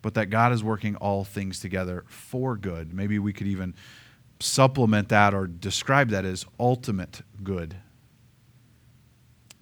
But 0.04 0.14
that 0.16 0.30
God 0.30 0.52
is 0.52 0.64
working 0.64 0.96
all 0.98 1.24
things 1.24 1.60
together 1.60 2.04
for 2.08 2.56
good. 2.56 2.94
Maybe 2.94 3.18
we 3.18 3.34
could 3.34 3.48
even 3.48 3.74
supplement 4.40 5.10
that 5.10 5.34
or 5.34 5.48
describe 5.48 6.10
that 6.10 6.26
as 6.26 6.46
ultimate 6.60 7.22
good. 7.42 7.78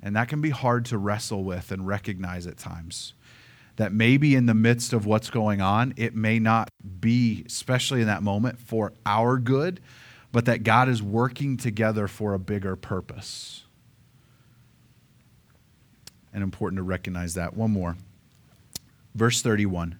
And 0.02 0.16
that 0.16 0.28
can 0.28 0.42
be 0.42 0.50
hard 0.50 0.86
to 0.86 0.98
wrestle 0.98 1.44
with 1.44 1.72
and 1.72 1.86
recognize 1.88 2.48
at 2.48 2.58
times. 2.58 3.14
That 3.76 3.94
maybe 3.94 4.36
in 4.36 4.48
the 4.48 4.56
midst 4.56 4.94
of 4.94 5.06
what's 5.06 5.30
going 5.30 5.62
on, 5.62 5.94
it 5.96 6.16
may 6.16 6.40
not 6.40 6.70
be, 7.00 7.44
especially 7.46 8.02
in 8.02 8.08
that 8.08 8.24
moment, 8.24 8.60
for 8.60 8.94
our 9.06 9.38
good, 9.38 9.80
but 10.32 10.46
that 10.46 10.64
God 10.64 10.90
is 10.90 11.04
working 11.04 11.56
together 11.56 12.08
for 12.08 12.34
a 12.34 12.40
bigger 12.40 12.76
purpose. 12.76 13.66
And 16.34 16.42
important 16.42 16.80
to 16.80 16.84
recognize 16.84 17.36
that. 17.36 17.56
One 17.56 17.72
more. 17.72 17.96
Verse 19.14 19.44
31. 19.44 20.00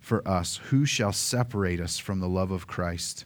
for 0.00 0.26
us. 0.26 0.60
Who 0.70 0.84
shall 0.84 1.12
separate 1.12 1.80
us 1.80 1.98
from 1.98 2.20
the 2.20 2.28
love 2.28 2.50
of 2.50 2.66
Christ? 2.66 3.24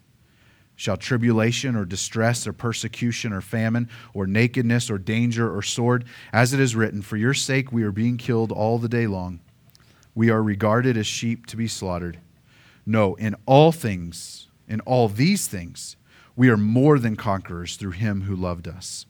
Shall 0.74 0.96
tribulation 0.96 1.76
or 1.76 1.84
distress 1.84 2.46
or 2.46 2.52
persecution 2.52 3.32
or 3.32 3.40
famine 3.40 3.88
or 4.14 4.26
nakedness 4.26 4.90
or 4.90 4.98
danger 4.98 5.54
or 5.54 5.62
sword, 5.62 6.04
as 6.32 6.52
it 6.52 6.60
is 6.60 6.74
written, 6.74 7.02
For 7.02 7.16
your 7.16 7.34
sake 7.34 7.72
we 7.72 7.82
are 7.82 7.92
being 7.92 8.16
killed 8.16 8.50
all 8.50 8.78
the 8.78 8.88
day 8.88 9.06
long. 9.06 9.40
We 10.14 10.30
are 10.30 10.42
regarded 10.42 10.96
as 10.96 11.06
sheep 11.06 11.46
to 11.46 11.56
be 11.56 11.68
slaughtered. 11.68 12.18
No, 12.84 13.14
in 13.14 13.36
all 13.46 13.70
things, 13.70 14.48
in 14.68 14.80
all 14.80 15.08
these 15.08 15.46
things, 15.46 15.96
we 16.34 16.48
are 16.48 16.56
more 16.56 16.98
than 16.98 17.16
conquerors 17.16 17.76
through 17.76 17.92
him 17.92 18.22
who 18.22 18.34
loved 18.34 18.66
us. 18.66 19.06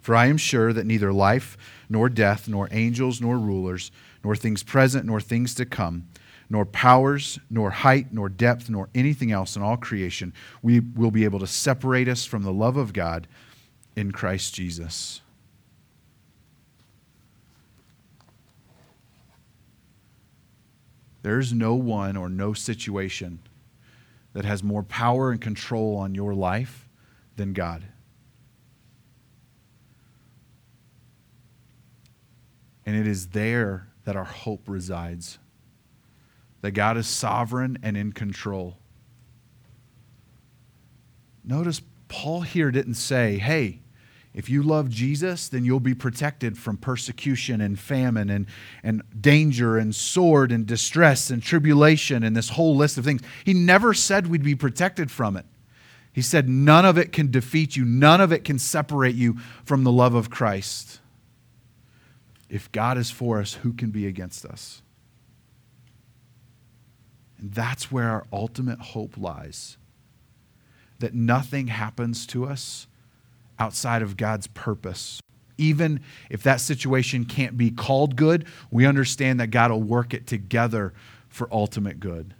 For 0.00 0.14
I 0.14 0.26
am 0.26 0.36
sure 0.36 0.72
that 0.72 0.86
neither 0.86 1.12
life, 1.12 1.58
nor 1.88 2.08
death, 2.08 2.48
nor 2.48 2.68
angels, 2.70 3.20
nor 3.20 3.38
rulers, 3.38 3.90
nor 4.24 4.36
things 4.36 4.62
present, 4.62 5.04
nor 5.04 5.20
things 5.20 5.54
to 5.56 5.66
come, 5.66 6.06
nor 6.50 6.64
powers, 6.64 7.38
nor 7.50 7.70
height, 7.70 8.12
nor 8.12 8.28
depth, 8.28 8.70
nor 8.70 8.88
anything 8.94 9.32
else 9.32 9.56
in 9.56 9.62
all 9.62 9.76
creation 9.76 10.32
we 10.62 10.80
will 10.80 11.10
be 11.10 11.24
able 11.24 11.38
to 11.38 11.46
separate 11.46 12.08
us 12.08 12.24
from 12.24 12.42
the 12.42 12.52
love 12.52 12.76
of 12.76 12.92
God 12.92 13.26
in 13.96 14.12
Christ 14.12 14.54
Jesus. 14.54 15.20
There's 21.22 21.52
no 21.52 21.74
one 21.74 22.16
or 22.16 22.28
no 22.28 22.54
situation 22.54 23.40
that 24.32 24.44
has 24.44 24.62
more 24.62 24.82
power 24.82 25.30
and 25.30 25.40
control 25.40 25.96
on 25.96 26.14
your 26.14 26.32
life 26.32 26.88
than 27.36 27.52
God. 27.52 27.84
And 32.86 32.96
it 32.96 33.06
is 33.06 33.28
there 33.28 33.88
that 34.04 34.16
our 34.16 34.24
hope 34.24 34.62
resides 34.66 35.38
that 36.60 36.72
God 36.72 36.96
is 36.96 37.06
sovereign 37.06 37.78
and 37.82 37.96
in 37.96 38.12
control. 38.12 38.78
Notice 41.44 41.80
Paul 42.08 42.42
here 42.42 42.70
didn't 42.70 42.94
say, 42.94 43.38
hey, 43.38 43.80
if 44.34 44.48
you 44.48 44.62
love 44.62 44.88
Jesus, 44.88 45.48
then 45.48 45.64
you'll 45.64 45.80
be 45.80 45.94
protected 45.94 46.58
from 46.58 46.76
persecution 46.76 47.60
and 47.60 47.78
famine 47.78 48.30
and, 48.30 48.46
and 48.82 49.02
danger 49.20 49.78
and 49.78 49.94
sword 49.94 50.52
and 50.52 50.66
distress 50.66 51.30
and 51.30 51.42
tribulation 51.42 52.22
and 52.22 52.36
this 52.36 52.50
whole 52.50 52.76
list 52.76 52.98
of 52.98 53.04
things. 53.04 53.22
He 53.44 53.54
never 53.54 53.94
said 53.94 54.26
we'd 54.26 54.42
be 54.42 54.54
protected 54.54 55.10
from 55.10 55.36
it. 55.36 55.46
He 56.12 56.22
said, 56.22 56.48
none 56.48 56.84
of 56.84 56.98
it 56.98 57.12
can 57.12 57.30
defeat 57.30 57.76
you, 57.76 57.84
none 57.84 58.20
of 58.20 58.32
it 58.32 58.44
can 58.44 58.58
separate 58.58 59.14
you 59.14 59.36
from 59.64 59.84
the 59.84 59.92
love 59.92 60.14
of 60.14 60.30
Christ. 60.30 61.00
If 62.48 62.70
God 62.72 62.98
is 62.98 63.10
for 63.10 63.40
us, 63.40 63.54
who 63.54 63.72
can 63.72 63.90
be 63.90 64.06
against 64.06 64.44
us? 64.44 64.82
And 67.38 67.52
that's 67.52 67.90
where 67.92 68.08
our 68.08 68.26
ultimate 68.32 68.78
hope 68.80 69.16
lies. 69.16 69.76
That 70.98 71.14
nothing 71.14 71.68
happens 71.68 72.26
to 72.28 72.44
us 72.44 72.86
outside 73.58 74.02
of 74.02 74.16
God's 74.16 74.46
purpose. 74.48 75.20
Even 75.56 76.00
if 76.30 76.42
that 76.42 76.60
situation 76.60 77.24
can't 77.24 77.56
be 77.56 77.70
called 77.70 78.16
good, 78.16 78.46
we 78.70 78.86
understand 78.86 79.40
that 79.40 79.48
God 79.48 79.70
will 79.70 79.82
work 79.82 80.14
it 80.14 80.26
together 80.26 80.92
for 81.28 81.48
ultimate 81.52 82.00
good. 82.00 82.34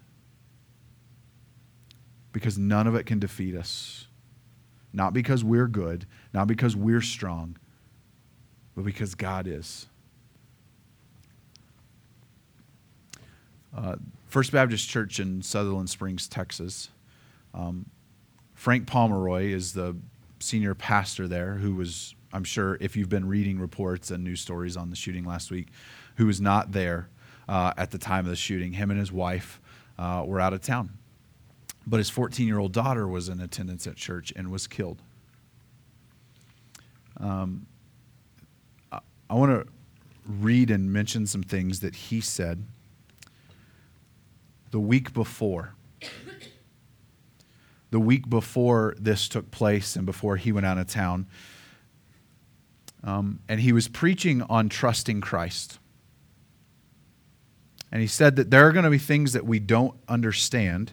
Because 2.33 2.59
none 2.59 2.87
of 2.87 2.95
it 2.95 3.07
can 3.07 3.19
defeat 3.19 3.55
us. 3.55 4.07
Not 4.93 5.13
because 5.13 5.45
we're 5.45 5.67
good, 5.67 6.07
not 6.33 6.47
because 6.47 6.75
we're 6.75 7.01
strong, 7.01 7.57
but 8.75 8.85
because 8.85 9.15
God 9.15 9.47
is. 9.47 9.87
Uh, 13.77 13.97
First 14.29 14.53
Baptist 14.53 14.89
Church 14.89 15.21
in 15.21 15.41
Sutherland 15.43 15.89
Springs, 15.89 16.29
Texas. 16.29 16.91
Um, 17.55 17.87
Frank 18.55 18.87
Pomeroy 18.87 19.47
is 19.47 19.73
the 19.73 19.97
senior 20.39 20.75
pastor 20.75 21.27
there, 21.27 21.55
who 21.55 21.75
was, 21.75 22.15
I'm 22.33 22.45
sure, 22.45 22.77
if 22.79 22.95
you've 22.95 23.09
been 23.09 23.27
reading 23.27 23.59
reports 23.59 24.11
and 24.11 24.23
news 24.23 24.43
stories 24.43 24.77
on 24.77 24.91
the 24.91 24.97
shooting 24.97 25.25
last 25.25 25.51
week, 25.51 25.69
who 26.17 26.27
was 26.27 26.43
not 26.43 26.73
there 26.73 27.09
uh, 27.49 27.73
at 27.79 27.91
the 27.91 27.97
time 27.97 28.27
of 28.27 28.31
the 28.31 28.37
shooting. 28.37 28.73
Him 28.73 28.91
and 28.91 29.01
his 29.01 29.11
wife 29.11 29.61
uh, 29.99 30.23
were 30.27 30.41
out 30.41 30.53
of 30.53 30.61
town. 30.61 30.91
But 31.87 31.97
his 31.97 32.11
14 32.11 32.47
year 32.47 32.59
old 32.59 32.73
daughter 32.73 33.09
was 33.09 33.31
in 33.31 33.41
attendance 33.41 33.87
at 33.87 33.97
church 33.97 34.31
and 34.37 34.51
was 34.51 34.67
killed. 34.67 35.01
Um, 37.19 37.67
I, 38.93 38.99
I 39.31 39.35
want 39.35 39.53
to 39.53 39.73
read 40.27 40.71
and 40.71 40.93
mention 40.93 41.27
some 41.27 41.43
things 41.43 41.81
that 41.81 41.95
he 41.95 42.21
said 42.21 42.63
the 44.71 44.81
week 44.81 45.13
before. 45.13 45.75
The 47.91 48.01
week 48.01 48.29
before 48.29 48.95
this 48.99 49.29
took 49.29 49.51
place 49.51 49.97
and 49.97 50.05
before 50.05 50.37
he 50.37 50.53
went 50.53 50.67
out 50.67 50.77
of 50.79 50.89
town. 50.89 51.27
Um, 53.03 53.41
and 53.49 53.61
he 53.61 53.73
was 53.73 53.89
preaching 53.89 54.43
on 54.43 54.69
trusting 54.69 55.21
Christ. 55.21 55.79
And 57.91 58.03
he 58.03 58.07
said 58.07 58.37
that 58.37 58.51
there 58.51 58.67
are 58.67 58.73
going 58.73 58.85
to 58.85 58.91
be 58.91 58.99
things 58.99 59.33
that 59.33 59.47
we 59.47 59.59
don't 59.59 59.95
understand, 60.09 60.93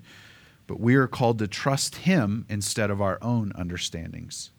but 0.68 0.80
we 0.80 0.96
are 0.96 1.08
called 1.08 1.40
to 1.40 1.48
trust 1.48 1.98
him 1.98 2.46
instead 2.48 2.90
of 2.90 3.02
our 3.02 3.18
own 3.22 3.52
understandings. 3.56 4.52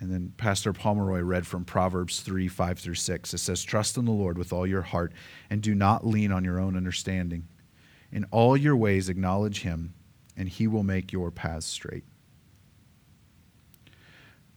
And 0.00 0.12
then 0.12 0.32
Pastor 0.36 0.72
Pomeroy 0.72 1.20
read 1.20 1.46
from 1.46 1.64
Proverbs 1.64 2.20
3 2.20 2.46
5 2.48 2.78
through 2.78 2.94
6. 2.94 3.34
It 3.34 3.38
says, 3.38 3.64
Trust 3.64 3.96
in 3.96 4.04
the 4.04 4.12
Lord 4.12 4.38
with 4.38 4.52
all 4.52 4.66
your 4.66 4.82
heart 4.82 5.12
and 5.50 5.60
do 5.60 5.74
not 5.74 6.06
lean 6.06 6.30
on 6.30 6.44
your 6.44 6.60
own 6.60 6.76
understanding. 6.76 7.48
In 8.12 8.24
all 8.30 8.56
your 8.56 8.76
ways, 8.76 9.08
acknowledge 9.08 9.62
him, 9.62 9.94
and 10.36 10.48
he 10.48 10.66
will 10.66 10.84
make 10.84 11.12
your 11.12 11.30
paths 11.30 11.66
straight. 11.66 12.04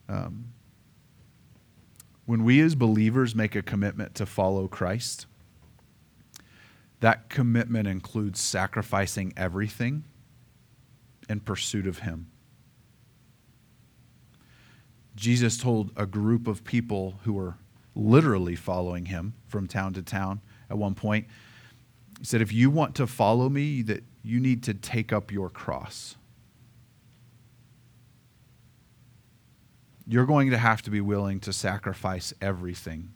Um, 0.07 0.53
when 2.25 2.43
we 2.43 2.61
as 2.61 2.75
believers 2.75 3.35
make 3.35 3.55
a 3.55 3.61
commitment 3.61 4.15
to 4.15 4.25
follow 4.25 4.67
Christ, 4.67 5.25
that 6.99 7.29
commitment 7.29 7.87
includes 7.87 8.39
sacrificing 8.39 9.33
everything 9.35 10.03
in 11.27 11.39
pursuit 11.39 11.87
of 11.87 11.99
him. 11.99 12.27
Jesus 15.15 15.57
told 15.57 15.91
a 15.95 16.05
group 16.05 16.47
of 16.47 16.63
people 16.63 17.19
who 17.23 17.33
were 17.33 17.55
literally 17.95 18.55
following 18.55 19.05
him 19.05 19.33
from 19.47 19.67
town 19.67 19.93
to 19.93 20.01
town 20.01 20.41
at 20.69 20.77
one 20.77 20.95
point, 20.95 21.27
he 22.19 22.25
said, 22.25 22.41
If 22.41 22.53
you 22.53 22.69
want 22.69 22.95
to 22.95 23.07
follow 23.07 23.49
me, 23.49 23.81
that 23.83 24.03
you 24.23 24.39
need 24.39 24.63
to 24.63 24.73
take 24.73 25.11
up 25.11 25.31
your 25.31 25.49
cross. 25.49 26.15
You're 30.07 30.25
going 30.25 30.49
to 30.51 30.57
have 30.57 30.81
to 30.83 30.89
be 30.89 31.01
willing 31.01 31.39
to 31.41 31.53
sacrifice 31.53 32.33
everything. 32.41 33.13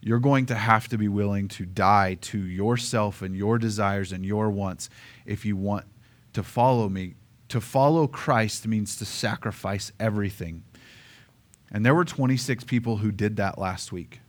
You're 0.00 0.18
going 0.18 0.46
to 0.46 0.54
have 0.54 0.88
to 0.88 0.98
be 0.98 1.08
willing 1.08 1.48
to 1.48 1.64
die 1.64 2.14
to 2.22 2.38
yourself 2.38 3.22
and 3.22 3.36
your 3.36 3.58
desires 3.58 4.12
and 4.12 4.24
your 4.26 4.50
wants 4.50 4.90
if 5.24 5.44
you 5.44 5.56
want 5.56 5.86
to 6.32 6.42
follow 6.42 6.88
me 6.88 7.14
to 7.52 7.60
follow 7.60 8.06
Christ 8.06 8.66
means 8.66 8.96
to 8.96 9.04
sacrifice 9.04 9.92
everything. 10.00 10.64
And 11.70 11.84
there 11.84 11.94
were 11.94 12.06
26 12.06 12.64
people 12.64 12.96
who 12.96 13.12
did 13.12 13.36
that 13.36 13.58
last 13.58 13.92
week, 13.92 14.20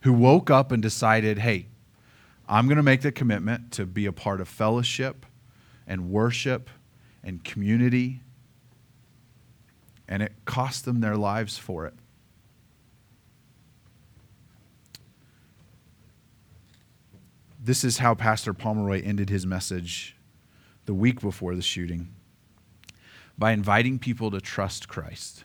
who 0.00 0.14
woke 0.14 0.48
up 0.50 0.72
and 0.72 0.82
decided, 0.82 1.40
hey, 1.40 1.66
I'm 2.48 2.66
going 2.66 2.78
to 2.78 2.82
make 2.82 3.02
the 3.02 3.12
commitment 3.12 3.72
to 3.72 3.84
be 3.84 4.06
a 4.06 4.12
part 4.12 4.40
of 4.40 4.48
fellowship 4.48 5.26
and 5.86 6.08
worship 6.08 6.70
and 7.22 7.44
community. 7.44 8.22
And 10.08 10.22
it 10.22 10.32
cost 10.46 10.86
them 10.86 11.02
their 11.02 11.16
lives 11.16 11.58
for 11.58 11.84
it. 11.84 11.92
This 17.62 17.84
is 17.84 17.98
how 17.98 18.14
Pastor 18.14 18.54
Pomeroy 18.54 19.02
ended 19.04 19.28
his 19.28 19.44
message 19.44 20.13
the 20.86 20.94
week 20.94 21.20
before 21.20 21.54
the 21.54 21.62
shooting 21.62 22.08
by 23.36 23.52
inviting 23.52 23.98
people 23.98 24.30
to 24.30 24.40
trust 24.40 24.88
Christ. 24.88 25.44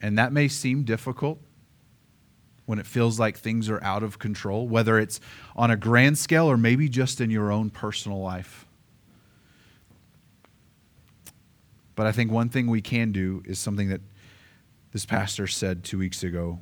And 0.00 0.18
that 0.18 0.32
may 0.32 0.48
seem 0.48 0.84
difficult 0.84 1.40
when 2.66 2.78
it 2.78 2.86
feels 2.86 3.18
like 3.18 3.36
things 3.36 3.68
are 3.68 3.82
out 3.82 4.02
of 4.02 4.18
control, 4.18 4.68
whether 4.68 4.98
it's 4.98 5.20
on 5.56 5.70
a 5.70 5.76
grand 5.76 6.18
scale 6.18 6.46
or 6.46 6.56
maybe 6.56 6.88
just 6.88 7.20
in 7.20 7.30
your 7.30 7.50
own 7.50 7.70
personal 7.70 8.20
life. 8.20 8.66
But 11.94 12.06
I 12.06 12.12
think 12.12 12.30
one 12.30 12.48
thing 12.48 12.66
we 12.68 12.80
can 12.80 13.10
do 13.10 13.42
is 13.44 13.58
something 13.58 13.88
that 13.88 14.00
this 14.92 15.04
pastor 15.04 15.46
said 15.46 15.84
two 15.84 15.98
weeks 15.98 16.22
ago 16.22 16.60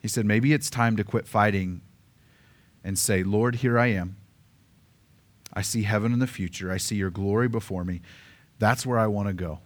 he 0.00 0.08
said, 0.08 0.26
Maybe 0.26 0.52
it's 0.52 0.70
time 0.70 0.96
to 0.96 1.04
quit 1.04 1.26
fighting 1.26 1.82
and 2.82 2.98
say, 2.98 3.22
Lord, 3.22 3.56
here 3.56 3.78
I 3.78 3.88
am. 3.88 4.16
I 5.52 5.62
see 5.62 5.82
heaven 5.82 6.12
in 6.12 6.18
the 6.18 6.26
future. 6.26 6.70
I 6.70 6.76
see 6.76 6.96
your 6.96 7.10
glory 7.10 7.48
before 7.48 7.84
me. 7.84 8.00
That's 8.58 8.86
where 8.86 8.98
I 8.98 9.06
want 9.06 9.28
to 9.28 9.34
go. 9.34 9.60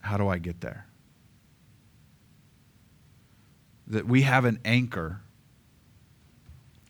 How 0.00 0.16
do 0.16 0.28
I 0.28 0.38
get 0.38 0.60
there? 0.60 0.86
That 3.86 4.06
we 4.06 4.22
have 4.22 4.44
an 4.44 4.60
anchor 4.64 5.20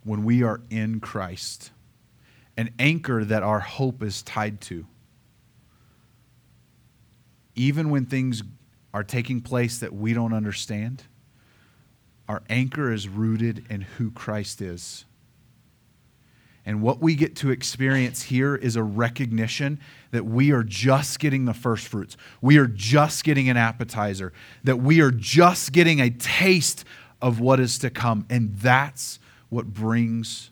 when 0.04 0.24
we 0.24 0.42
are 0.42 0.60
in 0.70 1.00
Christ, 1.00 1.70
an 2.56 2.70
anchor 2.78 3.24
that 3.24 3.42
our 3.42 3.60
hope 3.60 4.02
is 4.02 4.22
tied 4.22 4.60
to. 4.62 4.86
Even 7.56 7.90
when 7.90 8.04
things 8.04 8.42
are 8.92 9.04
taking 9.04 9.40
place 9.40 9.78
that 9.78 9.92
we 9.92 10.12
don't 10.12 10.32
understand, 10.32 11.04
our 12.28 12.42
anchor 12.48 12.92
is 12.92 13.08
rooted 13.08 13.64
in 13.68 13.82
who 13.82 14.10
Christ 14.10 14.60
is. 14.60 15.04
And 16.66 16.80
what 16.80 17.00
we 17.00 17.14
get 17.14 17.36
to 17.36 17.50
experience 17.50 18.22
here 18.22 18.56
is 18.56 18.76
a 18.76 18.82
recognition 18.82 19.78
that 20.12 20.24
we 20.24 20.50
are 20.50 20.62
just 20.62 21.18
getting 21.18 21.44
the 21.44 21.52
first 21.52 21.88
fruits. 21.88 22.16
We 22.40 22.56
are 22.56 22.66
just 22.66 23.24
getting 23.24 23.48
an 23.48 23.56
appetizer, 23.56 24.32
that 24.64 24.76
we 24.76 25.00
are 25.00 25.10
just 25.10 25.72
getting 25.72 26.00
a 26.00 26.10
taste 26.10 26.84
of 27.20 27.38
what 27.38 27.60
is 27.60 27.78
to 27.78 27.90
come. 27.90 28.26
And 28.30 28.56
that's 28.56 29.18
what 29.50 29.66
brings 29.66 30.50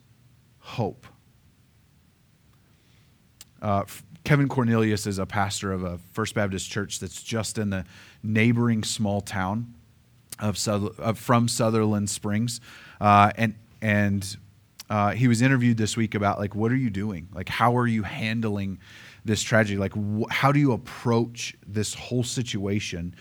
hope. 0.58 1.06
Uh, 3.60 3.84
Kevin 4.24 4.48
Cornelius 4.48 5.06
is 5.06 5.18
a 5.18 5.26
pastor 5.26 5.72
of 5.72 5.82
a 5.82 5.98
First 6.12 6.34
Baptist 6.34 6.70
church 6.70 7.00
that's 7.00 7.22
just 7.22 7.58
in 7.58 7.70
the 7.70 7.84
neighboring 8.22 8.84
small 8.84 9.20
town 9.20 9.74
of, 10.38 10.66
of 10.66 11.18
from 11.18 11.48
Sutherland 11.48 12.10
Springs, 12.10 12.60
uh, 13.00 13.30
and 13.36 13.54
and 13.80 14.36
uh, 14.92 15.12
he 15.12 15.26
was 15.26 15.40
interviewed 15.40 15.78
this 15.78 15.96
week 15.96 16.14
about 16.14 16.38
like 16.38 16.54
what 16.54 16.70
are 16.70 16.76
you 16.76 16.90
doing? 16.90 17.26
Like 17.32 17.48
how 17.48 17.78
are 17.78 17.86
you 17.86 18.02
handling 18.02 18.78
this 19.24 19.42
tragedy? 19.42 19.78
Like 19.78 19.94
wh- 19.94 20.30
how 20.30 20.52
do 20.52 20.60
you 20.60 20.72
approach 20.72 21.56
this 21.66 21.94
whole 21.94 22.22
situation? 22.22 23.14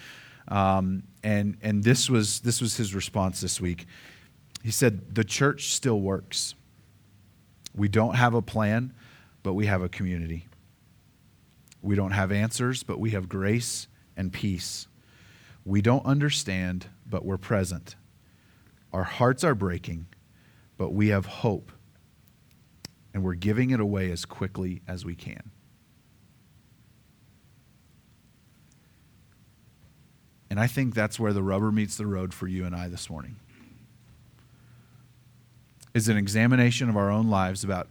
Um, 0.49 1.03
and 1.23 1.57
and 1.61 1.81
this 1.81 2.09
was 2.09 2.41
this 2.41 2.59
was 2.59 2.75
his 2.75 2.93
response 2.93 3.39
this 3.39 3.61
week. 3.61 3.85
He 4.61 4.69
said 4.69 5.15
the 5.15 5.23
church 5.23 5.73
still 5.73 6.01
works. 6.01 6.55
We 7.73 7.87
don't 7.87 8.15
have 8.15 8.33
a 8.33 8.41
plan, 8.41 8.93
but 9.41 9.53
we 9.53 9.67
have 9.67 9.81
a 9.81 9.87
community. 9.87 10.47
We 11.81 11.95
don't 11.95 12.11
have 12.11 12.33
answers, 12.33 12.83
but 12.83 12.99
we 12.99 13.11
have 13.11 13.29
grace 13.29 13.87
and 14.17 14.33
peace. 14.33 14.89
We 15.63 15.81
don't 15.81 16.05
understand, 16.05 16.87
but 17.09 17.23
we're 17.23 17.37
present. 17.37 17.95
Our 18.91 19.03
hearts 19.03 19.45
are 19.45 19.55
breaking, 19.55 20.07
but 20.81 20.93
we 20.93 21.09
have 21.09 21.27
hope. 21.27 21.71
And 23.13 23.23
we're 23.23 23.35
giving 23.35 23.69
it 23.69 23.79
away 23.79 24.09
as 24.09 24.25
quickly 24.25 24.81
as 24.87 25.05
we 25.05 25.13
can. 25.13 25.51
And 30.49 30.59
I 30.59 30.65
think 30.65 30.95
that's 30.95 31.19
where 31.19 31.33
the 31.33 31.43
rubber 31.43 31.71
meets 31.71 31.97
the 31.97 32.07
road 32.07 32.33
for 32.33 32.47
you 32.47 32.65
and 32.65 32.75
I 32.75 32.87
this 32.87 33.11
morning. 33.11 33.35
Is 35.93 36.09
an 36.09 36.17
examination 36.17 36.89
of 36.89 36.97
our 36.97 37.11
own 37.11 37.29
lives 37.29 37.63
about 37.63 37.87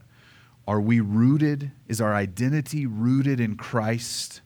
are 0.67 0.81
we 0.81 0.99
rooted? 0.99 1.71
Is 1.87 2.01
our 2.01 2.13
identity 2.13 2.87
rooted 2.87 3.39
in 3.39 3.55
Christ? 3.55 4.41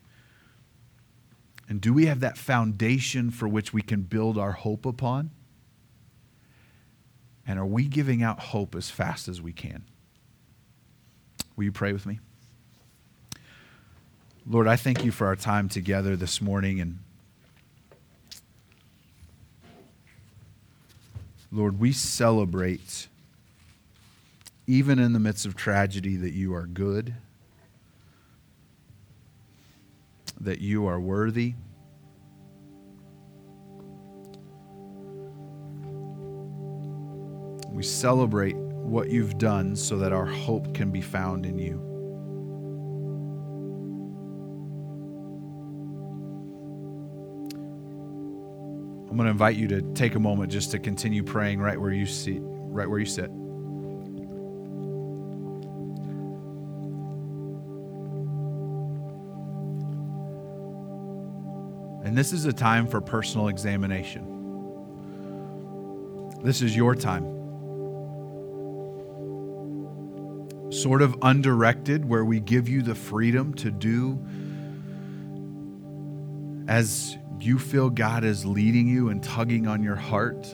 And 1.66 1.80
do 1.80 1.94
we 1.94 2.04
have 2.04 2.20
that 2.20 2.36
foundation 2.36 3.30
for 3.30 3.48
which 3.48 3.72
we 3.72 3.80
can 3.80 4.02
build 4.02 4.36
our 4.36 4.52
hope 4.52 4.84
upon? 4.84 5.30
And 7.46 7.58
are 7.58 7.66
we 7.66 7.86
giving 7.86 8.22
out 8.22 8.40
hope 8.40 8.74
as 8.74 8.90
fast 8.90 9.28
as 9.28 9.40
we 9.40 9.52
can? 9.52 9.84
Will 11.56 11.64
you 11.64 11.72
pray 11.72 11.92
with 11.92 12.06
me? 12.06 12.20
Lord, 14.46 14.66
I 14.66 14.76
thank 14.76 15.04
you 15.04 15.10
for 15.10 15.26
our 15.26 15.36
time 15.36 15.68
together 15.68 16.16
this 16.16 16.40
morning. 16.40 16.80
And 16.80 16.98
Lord, 21.52 21.78
we 21.78 21.92
celebrate, 21.92 23.08
even 24.66 24.98
in 24.98 25.12
the 25.12 25.20
midst 25.20 25.46
of 25.46 25.54
tragedy, 25.54 26.16
that 26.16 26.32
you 26.32 26.54
are 26.54 26.66
good 26.66 27.14
that 30.44 30.60
you 30.60 30.86
are 30.86 31.00
worthy. 31.00 31.54
Celebrate 37.84 38.56
what 38.56 39.10
you've 39.10 39.36
done 39.38 39.76
so 39.76 39.98
that 39.98 40.12
our 40.12 40.24
hope 40.24 40.72
can 40.74 40.90
be 40.90 41.02
found 41.02 41.44
in 41.44 41.58
you. 41.58 41.80
I'm 49.08 49.16
going 49.16 49.26
to 49.26 49.30
invite 49.30 49.56
you 49.56 49.68
to 49.68 49.82
take 49.94 50.14
a 50.14 50.18
moment 50.18 50.50
just 50.50 50.70
to 50.72 50.78
continue 50.78 51.22
praying 51.22 51.60
right 51.60 51.80
where 51.80 51.92
you 51.92 52.06
sit, 52.06 52.38
right 52.40 52.88
where 52.88 52.98
you 52.98 53.06
sit. 53.06 53.30
And 62.04 62.18
this 62.18 62.32
is 62.32 62.44
a 62.44 62.52
time 62.52 62.86
for 62.86 63.00
personal 63.00 63.48
examination. 63.48 64.30
This 66.42 66.60
is 66.60 66.74
your 66.74 66.94
time. 66.94 67.33
Sort 70.84 71.00
of 71.00 71.16
undirected, 71.22 72.04
where 72.04 72.26
we 72.26 72.40
give 72.40 72.68
you 72.68 72.82
the 72.82 72.94
freedom 72.94 73.54
to 73.54 73.70
do 73.70 74.22
as 76.68 77.16
you 77.40 77.58
feel 77.58 77.88
God 77.88 78.22
is 78.22 78.44
leading 78.44 78.86
you 78.86 79.08
and 79.08 79.22
tugging 79.22 79.66
on 79.66 79.82
your 79.82 79.96
heart. 79.96 80.46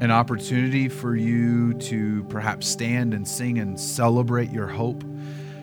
An 0.00 0.10
opportunity 0.10 0.88
for 0.88 1.14
you 1.14 1.74
to 1.74 2.24
perhaps 2.30 2.68
stand 2.68 3.12
and 3.12 3.28
sing 3.28 3.58
and 3.58 3.78
celebrate 3.78 4.50
your 4.50 4.68
hope 4.68 5.04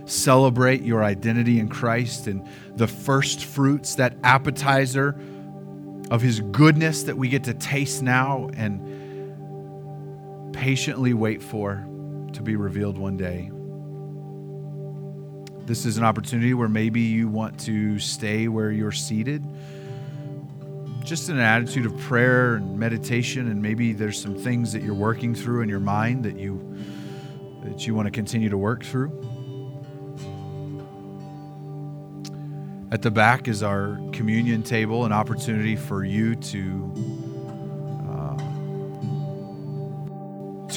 celebrate 0.06 0.84
your 0.84 1.04
identity 1.04 1.60
in 1.60 1.70
Christ 1.70 2.28
and 2.28 2.48
the 2.76 2.88
first 2.88 3.46
fruits, 3.46 3.96
that 3.96 4.16
appetizer 4.24 5.20
of 6.12 6.22
His 6.22 6.40
goodness 6.40 7.02
that 7.04 7.18
we 7.18 7.30
get 7.30 7.46
to 7.46 7.56
taste 7.56 8.04
now 8.04 8.52
and 8.54 8.99
patiently 10.60 11.14
wait 11.14 11.42
for 11.42 11.86
to 12.34 12.42
be 12.42 12.58
revealed 12.58 12.98
one 12.98 13.16
day. 13.16 13.50
This 15.66 15.86
is 15.86 15.98
an 15.98 16.04
opportunity 16.04 16.54
where 16.54 16.68
maybe 16.68 17.00
you 17.00 17.30
want 17.30 17.58
to 17.62 17.98
stay 17.98 18.50
where 18.50 18.70
you're 18.70 18.92
seated, 18.92 19.42
just 21.02 21.30
in 21.30 21.38
an 21.38 21.42
attitude 21.42 21.86
of 21.86 21.98
prayer 22.00 22.56
and 22.56 22.78
meditation, 22.78 23.50
and 23.50 23.62
maybe 23.62 23.94
there's 23.94 24.22
some 24.22 24.36
things 24.36 24.74
that 24.74 24.84
you're 24.84 24.94
working 24.94 25.34
through 25.34 25.62
in 25.62 25.70
your 25.70 25.80
mind 25.80 26.26
that 26.26 26.38
you 26.38 26.60
that 27.64 27.88
you 27.88 27.96
want 27.96 28.08
to 28.08 28.12
continue 28.12 28.50
to 28.50 28.58
work 28.58 28.84
through. 28.84 29.10
At 32.92 33.02
the 33.02 33.12
back 33.12 33.48
is 33.48 33.64
our 33.64 33.98
communion 34.12 34.64
table, 34.64 35.06
an 35.06 35.14
opportunity 35.14 35.78
for 35.78 36.04
you 36.04 36.36
to 36.36 37.29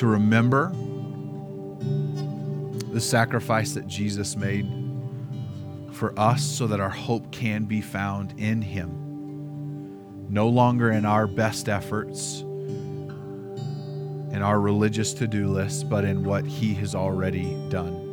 to 0.03 0.09
remember 0.09 0.72
the 2.92 3.00
sacrifice 3.00 3.74
that 3.74 3.86
Jesus 3.86 4.34
made 4.36 4.66
for 5.92 6.12
us 6.18 6.42
so 6.42 6.66
that 6.66 6.80
our 6.80 6.90
hope 6.90 7.30
can 7.30 7.66
be 7.66 7.80
found 7.80 8.34
in 8.36 8.61
him. 8.61 8.98
no 10.32 10.48
longer 10.48 10.90
in 10.90 11.05
our 11.05 11.26
best 11.26 11.68
efforts, 11.68 12.40
in 14.30 14.40
our 14.40 14.59
religious 14.59 15.12
to 15.12 15.26
do 15.26 15.46
list, 15.46 15.90
but 15.90 16.07
in 16.07 16.24
what 16.24 16.46
He 16.46 16.72
has 16.72 16.94
already 16.94 17.55
done. 17.68 18.09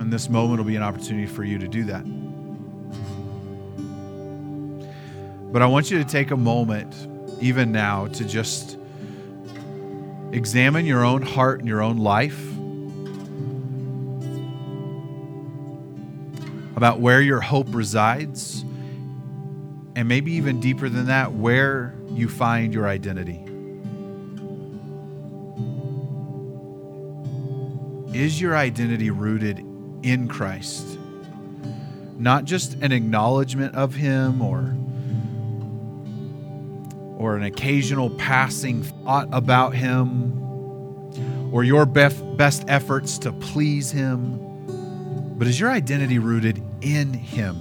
And 0.00 0.12
this 0.12 0.28
moment 0.28 0.58
will 0.58 0.66
be 0.66 0.74
an 0.74 0.82
opportunity 0.82 1.28
for 1.28 1.44
you 1.44 1.56
to 1.58 1.68
do 1.68 1.84
that. 1.84 2.04
But 5.52 5.62
I 5.62 5.66
want 5.66 5.88
you 5.88 5.98
to 5.98 6.04
take 6.04 6.32
a 6.32 6.36
moment, 6.36 7.06
even 7.40 7.70
now, 7.70 8.08
to 8.08 8.24
just 8.24 8.79
examine 10.32 10.86
your 10.86 11.04
own 11.04 11.22
heart 11.22 11.60
and 11.60 11.68
your 11.68 11.82
own 11.82 11.98
life. 11.98 12.40
About 16.76 17.00
where 17.00 17.20
your 17.20 17.40
hope 17.40 17.66
resides, 17.70 18.62
and 19.94 20.08
maybe 20.08 20.32
even 20.32 20.60
deeper 20.60 20.88
than 20.88 21.06
that, 21.06 21.32
where 21.32 21.94
you 22.08 22.28
find 22.28 22.72
your 22.72 22.88
identity. 22.88 23.44
Is 28.16 28.40
your 28.40 28.56
identity 28.56 29.10
rooted 29.10 29.58
in 30.02 30.26
Christ? 30.26 30.98
Not 32.18 32.44
just 32.44 32.74
an 32.74 32.92
acknowledgement 32.92 33.74
of 33.74 33.94
Him 33.94 34.42
or 34.42 34.74
or 37.20 37.36
an 37.36 37.42
occasional 37.42 38.08
passing 38.08 38.82
thought 38.82 39.28
about 39.30 39.74
him 39.74 40.32
or 41.52 41.62
your 41.62 41.84
best 41.84 42.64
efforts 42.66 43.18
to 43.18 43.30
please 43.30 43.90
him, 43.90 44.38
but 45.36 45.46
is 45.46 45.60
your 45.60 45.68
identity 45.70 46.18
rooted 46.18 46.62
in 46.80 47.12
him? 47.12 47.56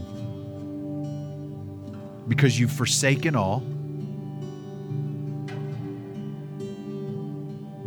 Because 2.30 2.58
you've 2.58 2.72
forsaken 2.72 3.36
all, 3.36 3.60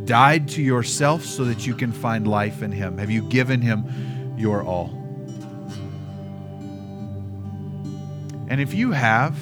died 0.05 0.49
to 0.49 0.61
yourself 0.61 1.25
so 1.25 1.47
that 1.47 1.67
you 1.67 1.75
can 1.75 1.91
find 1.91 2.29
life 2.29 2.63
in 2.63 2.71
him. 2.71 2.99
Have 2.99 3.11
you 3.11 3.23
given 3.31 3.63
him 3.63 4.35
your 4.37 4.63
all? 4.63 4.91
And 8.51 8.61
if 8.61 8.75
you 8.75 8.93
have, 8.93 9.35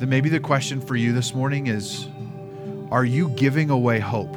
then 0.00 0.08
maybe 0.08 0.30
the 0.30 0.40
question 0.40 0.80
for 0.80 0.96
you 0.96 1.12
this 1.12 1.34
morning 1.34 1.66
is 1.66 2.08
Are 2.90 3.04
you 3.04 3.28
giving 3.30 3.68
away 3.68 4.00
hope? 4.00 4.32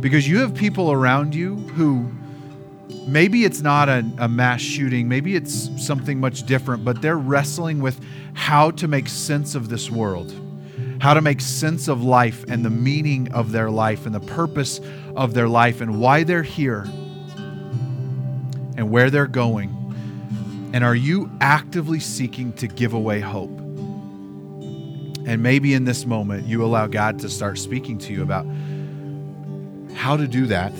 Because 0.00 0.28
you 0.28 0.40
have 0.40 0.54
people 0.54 0.92
around 0.92 1.34
you 1.34 1.56
who 1.56 2.10
maybe 3.06 3.44
it's 3.44 3.62
not 3.62 3.88
a, 3.88 4.04
a, 4.18 4.28
mass 4.28 4.60
shooting, 4.60 5.08
maybe 5.08 5.34
it's 5.34 5.70
something 5.82 6.20
much 6.20 6.44
different, 6.44 6.84
but 6.84 7.00
they're 7.00 7.16
wrestling 7.16 7.80
with 7.80 7.98
how 8.34 8.70
to 8.72 8.86
make 8.86 9.08
sense 9.08 9.54
of 9.54 9.70
this 9.70 9.90
world, 9.90 10.34
how 11.00 11.14
to 11.14 11.22
make 11.22 11.40
sense 11.40 11.88
of 11.88 12.04
life 12.04 12.44
and 12.48 12.62
the 12.62 12.70
meaning 12.70 13.32
of 13.32 13.50
their 13.50 13.70
life 13.70 14.04
and 14.04 14.14
the 14.14 14.20
purpose 14.20 14.78
of 15.16 15.32
their 15.32 15.48
life 15.48 15.80
and 15.80 15.98
why 15.98 16.22
they're 16.22 16.42
here 16.42 16.82
and 18.76 18.90
where 18.90 19.08
they're 19.08 19.26
going. 19.26 19.83
And 20.74 20.82
are 20.82 20.96
you 20.96 21.30
actively 21.40 22.00
seeking 22.00 22.52
to 22.54 22.66
give 22.66 22.94
away 22.94 23.20
hope? 23.20 23.56
And 25.24 25.40
maybe 25.40 25.72
in 25.72 25.84
this 25.84 26.04
moment, 26.04 26.48
you 26.48 26.64
allow 26.64 26.88
God 26.88 27.20
to 27.20 27.28
start 27.28 27.60
speaking 27.60 27.96
to 27.98 28.12
you 28.12 28.24
about 28.24 28.44
how 29.94 30.16
to 30.16 30.26
do 30.26 30.46
that 30.46 30.72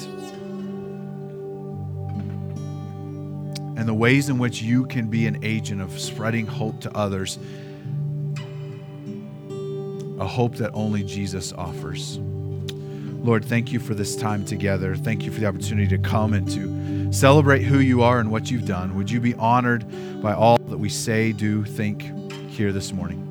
and 3.77 3.87
the 3.87 3.95
ways 3.95 4.29
in 4.29 4.39
which 4.39 4.61
you 4.61 4.85
can 4.87 5.07
be 5.07 5.29
an 5.29 5.39
agent 5.45 5.81
of 5.81 5.97
spreading 6.01 6.49
hope 6.49 6.81
to 6.81 6.91
others, 6.97 7.39
a 10.19 10.27
hope 10.27 10.57
that 10.57 10.73
only 10.75 11.05
Jesus 11.05 11.53
offers. 11.53 12.19
Lord, 12.19 13.45
thank 13.45 13.71
you 13.71 13.79
for 13.79 13.95
this 13.95 14.17
time 14.17 14.45
together. 14.45 14.97
Thank 14.97 15.23
you 15.23 15.31
for 15.31 15.39
the 15.39 15.47
opportunity 15.47 15.87
to 15.97 15.99
come 15.99 16.33
and 16.35 16.51
to 16.51 16.74
celebrate 17.15 17.63
who 17.63 17.79
you 17.79 18.03
are 18.03 18.19
and 18.19 18.31
what 18.31 18.51
you've 18.51 18.67
done. 18.67 18.97
Would 18.97 19.11
you 19.11 19.21
be 19.21 19.35
honored 19.35 19.85
by 20.21 20.35
all 20.35 20.59
that 20.59 20.79
we 20.79 20.89
say, 20.89 21.33
do, 21.33 21.65
think 21.65 22.03
here 22.51 22.73
this 22.73 22.93
morning? 22.93 23.24